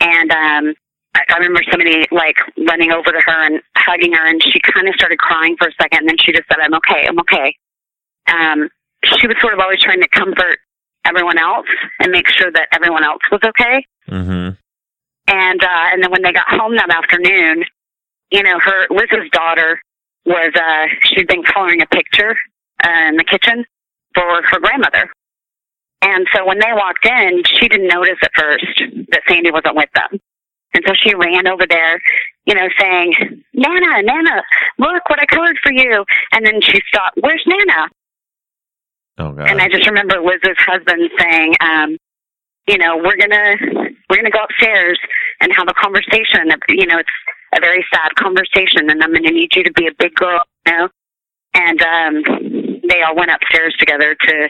and 0.00 0.30
um 0.30 0.74
I, 1.14 1.22
I 1.28 1.36
remember 1.38 1.62
somebody 1.70 2.06
like 2.10 2.36
running 2.68 2.92
over 2.92 3.10
to 3.12 3.20
her 3.20 3.46
and 3.46 3.60
hugging 3.76 4.12
her 4.12 4.26
and 4.26 4.42
she 4.42 4.60
kind 4.60 4.88
of 4.88 4.94
started 4.94 5.18
crying 5.18 5.56
for 5.58 5.68
a 5.68 5.72
second 5.80 6.00
and 6.00 6.08
then 6.08 6.16
she 6.18 6.32
just 6.32 6.48
said 6.48 6.58
I'm 6.60 6.74
okay 6.74 7.06
I'm 7.06 7.18
okay 7.20 7.56
um 8.28 8.68
she 9.04 9.26
was 9.26 9.36
sort 9.40 9.54
of 9.54 9.60
always 9.60 9.80
trying 9.80 10.00
to 10.00 10.08
comfort 10.08 10.58
everyone 11.06 11.38
else 11.38 11.66
and 12.00 12.12
make 12.12 12.28
sure 12.28 12.50
that 12.52 12.68
everyone 12.72 13.04
else 13.04 13.22
was 13.30 13.40
okay. 13.44 13.84
Mm-hmm. 14.08 14.50
and 15.28 15.64
uh 15.64 15.86
and 15.92 16.02
then 16.02 16.10
when 16.12 16.22
they 16.22 16.32
got 16.32 16.48
home 16.48 16.76
that 16.76 16.90
afternoon 16.90 17.64
you 18.30 18.42
know 18.42 18.58
her 18.60 18.86
lizz's 18.90 19.28
daughter 19.32 19.80
was 20.24 20.52
uh 20.54 20.86
she'd 21.02 21.26
been 21.26 21.42
coloring 21.42 21.82
a 21.82 21.86
picture 21.86 22.36
uh, 22.84 23.08
in 23.08 23.16
the 23.16 23.24
kitchen 23.24 23.64
for 24.14 24.42
her 24.42 24.60
grandmother. 24.60 25.10
And 26.02 26.26
so 26.32 26.46
when 26.46 26.58
they 26.60 26.72
walked 26.72 27.04
in 27.04 27.42
she 27.46 27.66
didn't 27.68 27.88
notice 27.88 28.18
at 28.22 28.30
first 28.36 28.82
that 29.10 29.22
sandy 29.28 29.50
wasn't 29.50 29.76
with 29.76 29.90
them. 29.94 30.20
And 30.74 30.84
so 30.86 30.94
she 30.94 31.14
ran 31.14 31.46
over 31.48 31.66
there 31.66 32.00
you 32.46 32.54
know 32.54 32.68
saying 32.78 33.42
nana 33.54 34.02
nana 34.02 34.42
look 34.78 35.08
what 35.10 35.18
i 35.18 35.26
colored 35.26 35.58
for 35.62 35.72
you. 35.72 36.04
And 36.32 36.46
then 36.46 36.60
she 36.60 36.80
stopped 36.86 37.18
where's 37.20 37.42
nana 37.46 37.88
Oh 39.18 39.32
god. 39.32 39.48
and 39.48 39.60
I 39.60 39.68
just 39.68 39.86
remember 39.86 40.20
Lizz's 40.20 40.58
husband 40.58 41.10
saying, 41.18 41.54
um, 41.60 41.96
you 42.68 42.78
know, 42.78 42.96
we're 42.96 43.16
gonna 43.16 43.56
we're 44.10 44.16
gonna 44.16 44.30
go 44.30 44.42
upstairs 44.42 44.98
and 45.40 45.52
have 45.52 45.68
a 45.68 45.74
conversation. 45.74 46.50
You 46.68 46.86
know, 46.86 46.98
it's 46.98 47.08
a 47.54 47.60
very 47.60 47.84
sad 47.92 48.14
conversation, 48.16 48.90
and 48.90 49.02
I'm 49.02 49.12
gonna 49.12 49.30
need 49.30 49.54
you 49.54 49.64
to 49.64 49.72
be 49.72 49.86
a 49.86 49.94
big 49.98 50.14
girl, 50.14 50.42
you 50.66 50.72
know. 50.72 50.88
And 51.54 51.82
um, 51.82 52.22
they 52.88 53.02
all 53.02 53.16
went 53.16 53.30
upstairs 53.30 53.74
together 53.78 54.14
to 54.14 54.48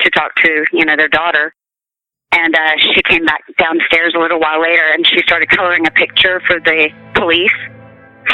to 0.00 0.10
talk 0.10 0.34
to 0.36 0.64
you 0.72 0.84
know 0.84 0.96
their 0.96 1.08
daughter. 1.08 1.54
And 2.32 2.54
uh, 2.54 2.72
she 2.92 3.00
came 3.02 3.24
back 3.24 3.42
downstairs 3.58 4.12
a 4.16 4.18
little 4.18 4.40
while 4.40 4.60
later, 4.60 4.82
and 4.92 5.06
she 5.06 5.20
started 5.22 5.48
coloring 5.50 5.86
a 5.86 5.90
picture 5.92 6.40
for 6.40 6.58
the 6.58 6.88
police, 7.14 7.54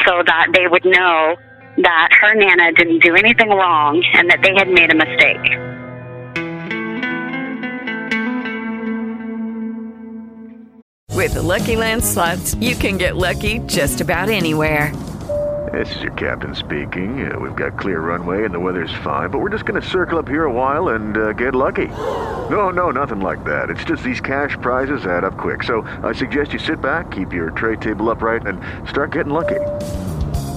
so 0.06 0.22
that 0.26 0.48
they 0.54 0.66
would 0.66 0.86
know 0.86 1.36
that 1.82 2.08
her 2.20 2.34
nana 2.34 2.72
didn't 2.72 3.02
do 3.02 3.14
anything 3.14 3.50
wrong 3.50 4.02
and 4.14 4.30
that 4.30 4.40
they 4.42 4.54
had 4.54 4.68
made 4.68 4.90
a 4.90 4.94
mistake. 4.94 5.80
With 11.14 11.34
the 11.34 11.42
Lucky 11.42 11.76
Land 11.76 12.02
slots, 12.02 12.54
you 12.54 12.74
can 12.74 12.96
get 12.96 13.16
lucky 13.16 13.58
just 13.66 14.00
about 14.00 14.30
anywhere. 14.30 14.94
This 15.70 15.94
is 15.94 16.02
your 16.02 16.12
captain 16.12 16.54
speaking. 16.54 17.30
Uh, 17.30 17.38
we've 17.38 17.54
got 17.54 17.78
clear 17.78 18.00
runway 18.00 18.44
and 18.44 18.52
the 18.52 18.58
weather's 18.58 18.94
fine, 19.04 19.30
but 19.30 19.38
we're 19.38 19.50
just 19.50 19.66
going 19.66 19.80
to 19.80 19.86
circle 19.86 20.18
up 20.18 20.26
here 20.26 20.44
a 20.44 20.52
while 20.52 20.88
and 20.88 21.16
uh, 21.16 21.32
get 21.34 21.54
lucky. 21.54 21.86
No, 21.86 22.70
no, 22.70 22.90
nothing 22.90 23.20
like 23.20 23.44
that. 23.44 23.70
It's 23.70 23.84
just 23.84 24.02
these 24.02 24.20
cash 24.20 24.56
prizes 24.62 25.04
add 25.04 25.22
up 25.22 25.36
quick. 25.36 25.62
So 25.62 25.82
I 26.02 26.12
suggest 26.12 26.54
you 26.54 26.58
sit 26.58 26.80
back, 26.80 27.12
keep 27.12 27.32
your 27.32 27.50
tray 27.50 27.76
table 27.76 28.10
upright, 28.10 28.46
and 28.46 28.60
start 28.88 29.12
getting 29.12 29.32
lucky. 29.32 29.60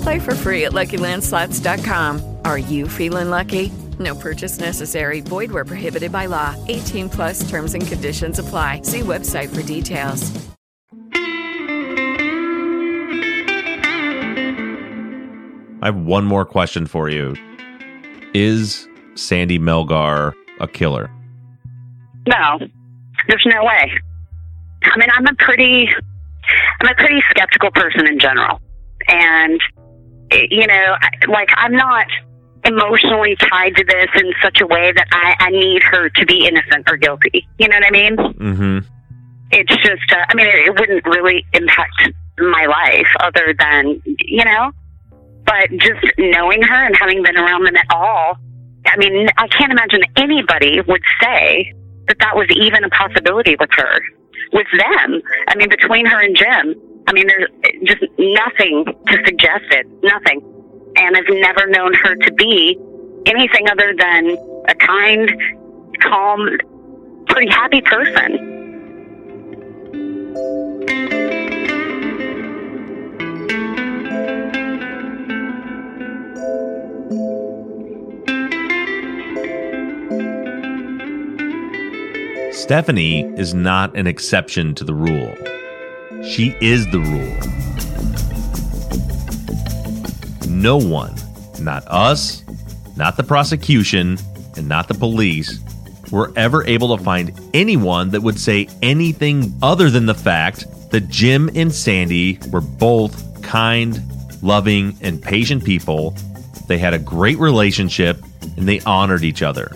Play 0.03 0.19
for 0.19 0.35
free 0.35 0.65
at 0.65 0.73
LuckyLandSlots.com. 0.73 2.37
Are 2.43 2.57
you 2.57 2.87
feeling 2.89 3.29
lucky? 3.29 3.71
No 3.99 4.15
purchase 4.15 4.59
necessary. 4.59 5.21
Void 5.21 5.49
where 5.51 5.63
prohibited 5.65 6.11
by 6.11 6.25
law. 6.25 6.55
18 6.67 7.09
plus 7.09 7.49
terms 7.49 7.73
and 7.73 7.85
conditions 7.87 8.37
apply. 8.37 8.81
See 8.83 8.99
website 8.99 9.53
for 9.53 9.61
details. 9.63 10.31
I 15.81 15.87
have 15.87 15.95
one 15.95 16.25
more 16.25 16.45
question 16.45 16.85
for 16.85 17.09
you. 17.09 17.35
Is 18.33 18.87
Sandy 19.15 19.59
Melgar 19.59 20.33
a 20.59 20.67
killer? 20.67 21.09
No, 22.27 22.59
there's 23.27 23.45
no 23.45 23.63
way. 23.63 23.91
I 24.83 24.97
mean, 24.97 25.09
I'm 25.13 25.27
a 25.27 25.35
pretty, 25.35 25.87
I'm 26.81 26.87
a 26.89 26.95
pretty 26.95 27.21
skeptical 27.29 27.71
person 27.71 28.07
in 28.07 28.19
general, 28.19 28.61
and 29.07 29.61
you 30.49 30.67
know, 30.67 30.95
I- 31.01 31.25
like 31.27 31.49
I'm 31.55 31.73
not 31.73 32.07
emotionally 32.65 33.35
tied 33.35 33.75
to 33.75 33.83
this 33.83 34.07
in 34.15 34.33
such 34.41 34.61
a 34.61 34.67
way 34.67 34.91
that 34.93 35.07
I, 35.11 35.35
I 35.39 35.49
need 35.49 35.83
her 35.83 36.09
to 36.09 36.25
be 36.25 36.47
innocent 36.47 36.89
or 36.89 36.97
guilty. 36.97 37.45
You 37.59 37.67
know 37.67 37.75
what 37.77 37.87
I 37.87 37.91
mean? 37.91 38.15
Mm-hmm. 38.15 38.77
It's 39.51 39.75
just, 39.83 40.11
uh, 40.11 40.25
I 40.29 40.33
mean, 40.33 40.47
it, 40.47 40.55
it 40.55 40.79
wouldn't 40.79 41.05
really 41.05 41.45
impact 41.53 42.13
my 42.37 42.65
life 42.65 43.07
other 43.19 43.53
than, 43.57 44.01
you 44.05 44.43
know, 44.45 44.71
but 45.45 45.69
just 45.71 46.05
knowing 46.17 46.61
her 46.61 46.85
and 46.85 46.95
having 46.95 47.21
been 47.21 47.37
around 47.37 47.65
them 47.65 47.75
at 47.75 47.85
all, 47.89 48.37
I 48.85 48.97
mean, 48.97 49.27
I 49.37 49.47
can't 49.49 49.71
imagine 49.71 50.01
anybody 50.15 50.81
would 50.87 51.03
say 51.21 51.73
that 52.07 52.17
that 52.19 52.35
was 52.35 52.47
even 52.55 52.83
a 52.83 52.89
possibility 52.89 53.55
with 53.59 53.69
her, 53.73 53.99
with 54.53 54.67
them. 54.71 55.21
I 55.47 55.55
mean, 55.55 55.69
between 55.69 56.05
her 56.05 56.21
and 56.21 56.35
Jim, 56.35 56.75
I 57.07 57.13
mean, 57.13 57.27
there's 57.27 57.49
just 57.83 58.03
nothing 58.17 58.85
to 58.85 59.17
suggest 59.25 59.65
it, 59.71 59.87
nothing. 60.01 60.41
And 60.95 61.17
I've 61.17 61.23
never 61.29 61.67
known 61.67 61.93
her 61.93 62.15
to 62.15 62.31
be 62.33 62.77
anything 63.25 63.69
other 63.69 63.93
than 63.97 64.37
a 64.67 64.75
kind, 64.75 65.31
calm, 66.01 66.57
pretty 67.27 67.51
happy 67.51 67.81
person. 67.81 68.53
Stephanie 82.53 83.23
is 83.37 83.53
not 83.53 83.95
an 83.97 84.07
exception 84.07 84.73
to 84.75 84.85
the 84.85 84.93
rule. 84.93 85.35
She 86.25 86.55
is 86.61 86.87
the 86.87 86.99
rule. 86.99 87.37
No 90.49 90.77
one, 90.77 91.13
not 91.59 91.83
us, 91.87 92.43
not 92.95 93.17
the 93.17 93.23
prosecution, 93.23 94.17
and 94.55 94.67
not 94.67 94.87
the 94.87 94.93
police, 94.93 95.59
were 96.11 96.31
ever 96.35 96.65
able 96.65 96.95
to 96.95 97.03
find 97.03 97.37
anyone 97.53 98.09
that 98.11 98.21
would 98.21 98.39
say 98.39 98.69
anything 98.81 99.53
other 99.61 99.89
than 99.89 100.05
the 100.05 100.15
fact 100.15 100.65
that 100.91 101.09
Jim 101.09 101.49
and 101.55 101.73
Sandy 101.73 102.39
were 102.51 102.61
both 102.61 103.41
kind, 103.41 104.01
loving, 104.41 104.95
and 105.01 105.21
patient 105.21 105.65
people. 105.65 106.15
They 106.67 106.77
had 106.77 106.93
a 106.93 106.99
great 106.99 107.37
relationship 107.37 108.23
and 108.55 108.67
they 108.67 108.79
honored 108.81 109.23
each 109.23 109.41
other. 109.41 109.75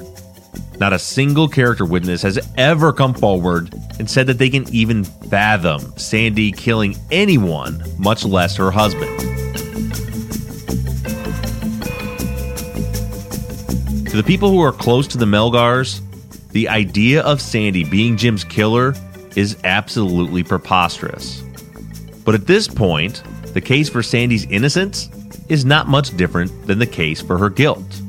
Not 0.80 0.94
a 0.94 1.00
single 1.00 1.48
character 1.48 1.86
witness 1.86 2.22
has 2.22 2.38
ever 2.56 2.94
come 2.94 3.16
forward 3.16 3.74
and 3.98 4.10
said 4.10 4.28
that 4.28 4.38
they 4.38 4.50
can 4.50 4.72
even 4.72 5.04
fathom 5.04 5.98
Sandy 5.98 6.52
killing 6.52 6.96
anyone, 7.10 7.84
much 7.98 8.24
less 8.24 8.56
her 8.58 8.70
husband. 8.70 9.20
To 14.06 14.16
the 14.16 14.24
people 14.24 14.52
who 14.52 14.62
are 14.62 14.72
close 14.72 15.08
to 15.08 15.18
the 15.18 15.26
Melgars, 15.26 16.02
the 16.52 16.70
idea 16.70 17.24
of 17.24 17.42
Sandy 17.42 17.84
being 17.84 18.16
Jim's 18.16 18.44
killer 18.44 18.94
is 19.36 19.58
absolutely 19.64 20.44
preposterous. 20.44 21.42
But 22.24 22.36
at 22.36 22.46
this 22.46 22.68
point, 22.68 23.24
the 23.54 23.62
case 23.62 23.90
for 23.90 24.04
Sandy's 24.04 24.46
innocence 24.46 25.10
is 25.50 25.66
not 25.66 25.88
much 25.88 26.16
different 26.16 26.68
than 26.68 26.78
the 26.78 26.86
case 26.86 27.20
for 27.20 27.38
her 27.38 27.50
guilt 27.50 28.02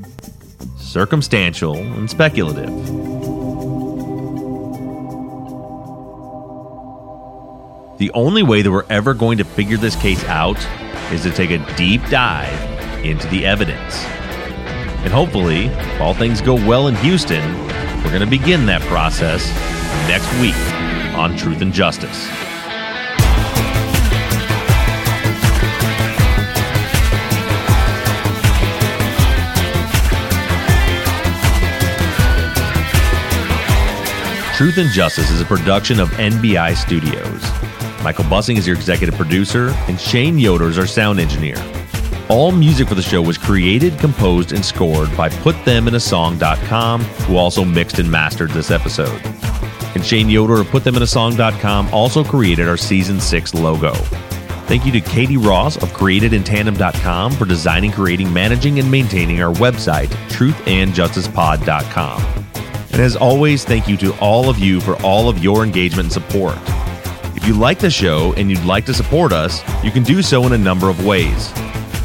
circumstantial 0.88 1.76
and 1.76 2.08
speculative. 2.08 2.74
The 7.98 8.10
only 8.14 8.42
way 8.42 8.62
that 8.62 8.70
we're 8.70 8.86
ever 8.88 9.12
going 9.12 9.38
to 9.38 9.44
figure 9.44 9.76
this 9.76 9.96
case 9.96 10.24
out 10.24 10.58
is 11.12 11.22
to 11.24 11.30
take 11.30 11.50
a 11.50 11.58
deep 11.76 12.00
dive 12.08 13.04
into 13.04 13.26
the 13.28 13.44
evidence. 13.44 14.04
And 15.04 15.12
hopefully, 15.12 15.66
if 15.66 16.00
all 16.00 16.14
things 16.14 16.40
go 16.40 16.54
well 16.54 16.88
in 16.88 16.94
Houston, 16.96 17.44
we're 18.02 18.10
going 18.10 18.20
to 18.20 18.26
begin 18.26 18.66
that 18.66 18.80
process 18.82 19.46
next 20.08 20.32
week 20.40 20.56
on 21.18 21.36
Truth 21.36 21.60
and 21.60 21.72
Justice. 21.72 22.47
Truth 34.58 34.78
and 34.78 34.90
Justice 34.90 35.30
is 35.30 35.40
a 35.40 35.44
production 35.44 36.00
of 36.00 36.08
NBI 36.08 36.76
Studios. 36.76 38.02
Michael 38.02 38.24
Bussing 38.24 38.56
is 38.56 38.66
your 38.66 38.74
executive 38.74 39.14
producer, 39.14 39.68
and 39.86 40.00
Shane 40.00 40.36
Yoder 40.36 40.66
is 40.66 40.78
our 40.78 40.86
sound 40.88 41.20
engineer. 41.20 41.54
All 42.28 42.50
music 42.50 42.88
for 42.88 42.96
the 42.96 43.02
show 43.02 43.22
was 43.22 43.38
created, 43.38 43.96
composed, 44.00 44.50
and 44.50 44.64
scored 44.64 45.16
by 45.16 45.28
PutThemInASong.com, 45.28 47.02
who 47.02 47.36
also 47.36 47.64
mixed 47.64 48.00
and 48.00 48.10
mastered 48.10 48.50
this 48.50 48.72
episode. 48.72 49.24
And 49.94 50.04
Shane 50.04 50.28
Yoder 50.28 50.62
of 50.62 50.66
PutThemInASong.com 50.66 51.94
also 51.94 52.24
created 52.24 52.68
our 52.68 52.76
Season 52.76 53.20
6 53.20 53.54
logo. 53.54 53.92
Thank 54.66 54.84
you 54.84 54.90
to 54.90 55.00
Katie 55.00 55.36
Ross 55.36 55.76
of 55.76 55.90
CreatedInTandem.com 55.90 57.34
for 57.34 57.44
designing, 57.44 57.92
creating, 57.92 58.32
managing, 58.32 58.80
and 58.80 58.90
maintaining 58.90 59.40
our 59.40 59.54
website, 59.54 60.08
truthandjusticepod.com. 60.30 62.37
And 62.98 63.04
as 63.04 63.14
always, 63.14 63.64
thank 63.64 63.86
you 63.86 63.96
to 63.98 64.12
all 64.18 64.50
of 64.50 64.58
you 64.58 64.80
for 64.80 65.00
all 65.02 65.28
of 65.28 65.38
your 65.38 65.62
engagement 65.62 66.06
and 66.06 66.12
support. 66.12 66.56
If 67.36 67.46
you 67.46 67.54
like 67.54 67.78
the 67.78 67.92
show 67.92 68.32
and 68.32 68.50
you'd 68.50 68.64
like 68.64 68.86
to 68.86 68.92
support 68.92 69.32
us, 69.32 69.62
you 69.84 69.92
can 69.92 70.02
do 70.02 70.20
so 70.20 70.44
in 70.46 70.52
a 70.52 70.58
number 70.58 70.90
of 70.90 71.06
ways. 71.06 71.52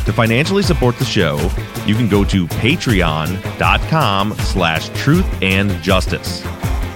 To 0.06 0.14
financially 0.14 0.62
support 0.62 1.00
the 1.00 1.06
show, 1.06 1.50
you 1.88 1.96
can 1.96 2.08
go 2.08 2.24
to 2.26 2.46
patreon.com 2.46 4.36
slash 4.36 4.90
truth 4.90 5.26
and 5.42 5.72
justice. 5.82 6.46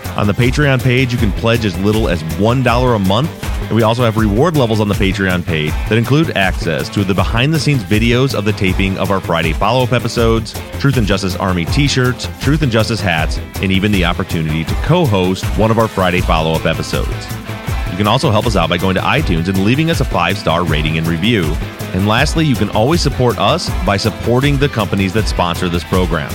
On 0.09 0.27
the 0.27 0.33
Patreon 0.33 0.83
page, 0.83 1.11
you 1.11 1.17
can 1.17 1.31
pledge 1.31 1.65
as 1.65 1.75
little 1.79 2.07
as 2.07 2.21
$1 2.21 2.95
a 2.95 2.99
month, 2.99 3.46
and 3.67 3.75
we 3.75 3.83
also 3.83 4.03
have 4.03 4.15
reward 4.15 4.55
levels 4.55 4.79
on 4.79 4.87
the 4.87 4.95
Patreon 4.95 5.45
page 5.45 5.71
that 5.89 5.97
include 5.97 6.35
access 6.37 6.87
to 6.89 7.03
the 7.03 7.13
behind 7.13 7.53
the 7.53 7.59
scenes 7.59 7.83
videos 7.83 8.33
of 8.33 8.45
the 8.45 8.53
taping 8.53 8.97
of 8.97 9.11
our 9.11 9.19
Friday 9.19 9.51
follow 9.51 9.83
up 9.83 9.91
episodes, 9.91 10.53
Truth 10.79 10.95
and 10.95 11.05
Justice 11.05 11.35
Army 11.35 11.65
t 11.65 11.87
shirts, 11.87 12.29
Truth 12.41 12.61
and 12.61 12.71
Justice 12.71 13.01
hats, 13.01 13.37
and 13.61 13.71
even 13.71 13.91
the 13.91 14.05
opportunity 14.05 14.63
to 14.63 14.73
co 14.85 15.05
host 15.05 15.43
one 15.57 15.69
of 15.69 15.79
our 15.79 15.87
Friday 15.87 16.21
follow 16.21 16.53
up 16.53 16.65
episodes. 16.65 17.09
You 17.91 17.97
can 17.97 18.07
also 18.07 18.31
help 18.31 18.45
us 18.45 18.55
out 18.55 18.69
by 18.69 18.77
going 18.77 18.95
to 18.95 19.01
iTunes 19.01 19.49
and 19.49 19.65
leaving 19.65 19.89
us 19.89 19.99
a 19.99 20.05
five 20.05 20.37
star 20.37 20.63
rating 20.63 20.97
and 20.97 21.05
review. 21.05 21.43
And 21.93 22.07
lastly, 22.07 22.45
you 22.45 22.55
can 22.55 22.69
always 22.69 23.01
support 23.01 23.37
us 23.37 23.69
by 23.85 23.97
supporting 23.97 24.57
the 24.57 24.69
companies 24.69 25.13
that 25.13 25.27
sponsor 25.27 25.67
this 25.67 25.83
program. 25.83 26.31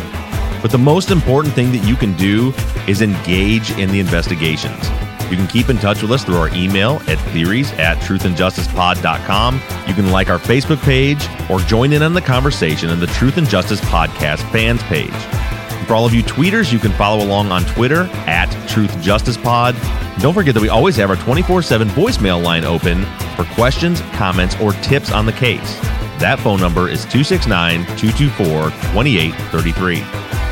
But 0.61 0.71
the 0.71 0.79
most 0.79 1.11
important 1.11 1.55
thing 1.55 1.73
that 1.73 1.87
you 1.87 1.97
can 1.97 2.17
do 2.17 2.53
is 2.87 3.01
engage 3.01 3.71
in 3.73 3.91
the 3.91 4.01
investigations. 4.01 4.89
You 5.33 5.39
can 5.39 5.47
keep 5.47 5.71
in 5.71 5.79
touch 5.79 6.03
with 6.03 6.13
us 6.13 6.25
through 6.25 6.37
our 6.37 6.55
email 6.55 7.01
at 7.07 7.19
theories 7.33 7.73
at 7.73 7.97
truthandjusticepod.com. 8.03 9.55
You 9.89 9.95
can 9.95 10.11
like 10.11 10.29
our 10.29 10.39
Facebook 10.39 10.83
page 10.83 11.27
or 11.49 11.59
join 11.61 11.95
in 11.95 12.03
on 12.03 12.13
the 12.13 12.21
conversation 12.21 12.91
in 12.91 13.01
the 13.01 13.07
Truth 13.07 13.39
and 13.39 13.49
Justice 13.49 13.81
Podcast 13.81 14.43
fans 14.53 14.83
page. 14.83 15.11
For 15.87 15.95
all 15.95 16.05
of 16.05 16.13
you 16.13 16.23
tweeters, 16.23 16.71
you 16.71 16.79
can 16.79 16.93
follow 16.93 17.25
along 17.25 17.51
on 17.51 17.65
Twitter 17.65 18.03
at 18.27 18.51
Truth 18.69 19.01
Justice 19.01 19.39
Pod. 19.39 19.75
Don't 20.19 20.35
forget 20.35 20.53
that 20.53 20.61
we 20.61 20.69
always 20.69 20.97
have 20.97 21.09
our 21.09 21.17
24 21.17 21.63
7 21.63 21.89
voicemail 21.89 22.43
line 22.43 22.65
open 22.67 23.03
for 23.35 23.45
questions, 23.55 24.03
comments, 24.13 24.55
or 24.61 24.75
tips 24.75 25.13
on 25.13 25.25
the 25.25 25.33
case. 25.33 25.81
That 26.21 26.41
phone 26.41 26.61
number 26.61 26.91
is 26.91 27.07
269 27.07 27.87
224 27.97 28.71
2833. 28.93 30.52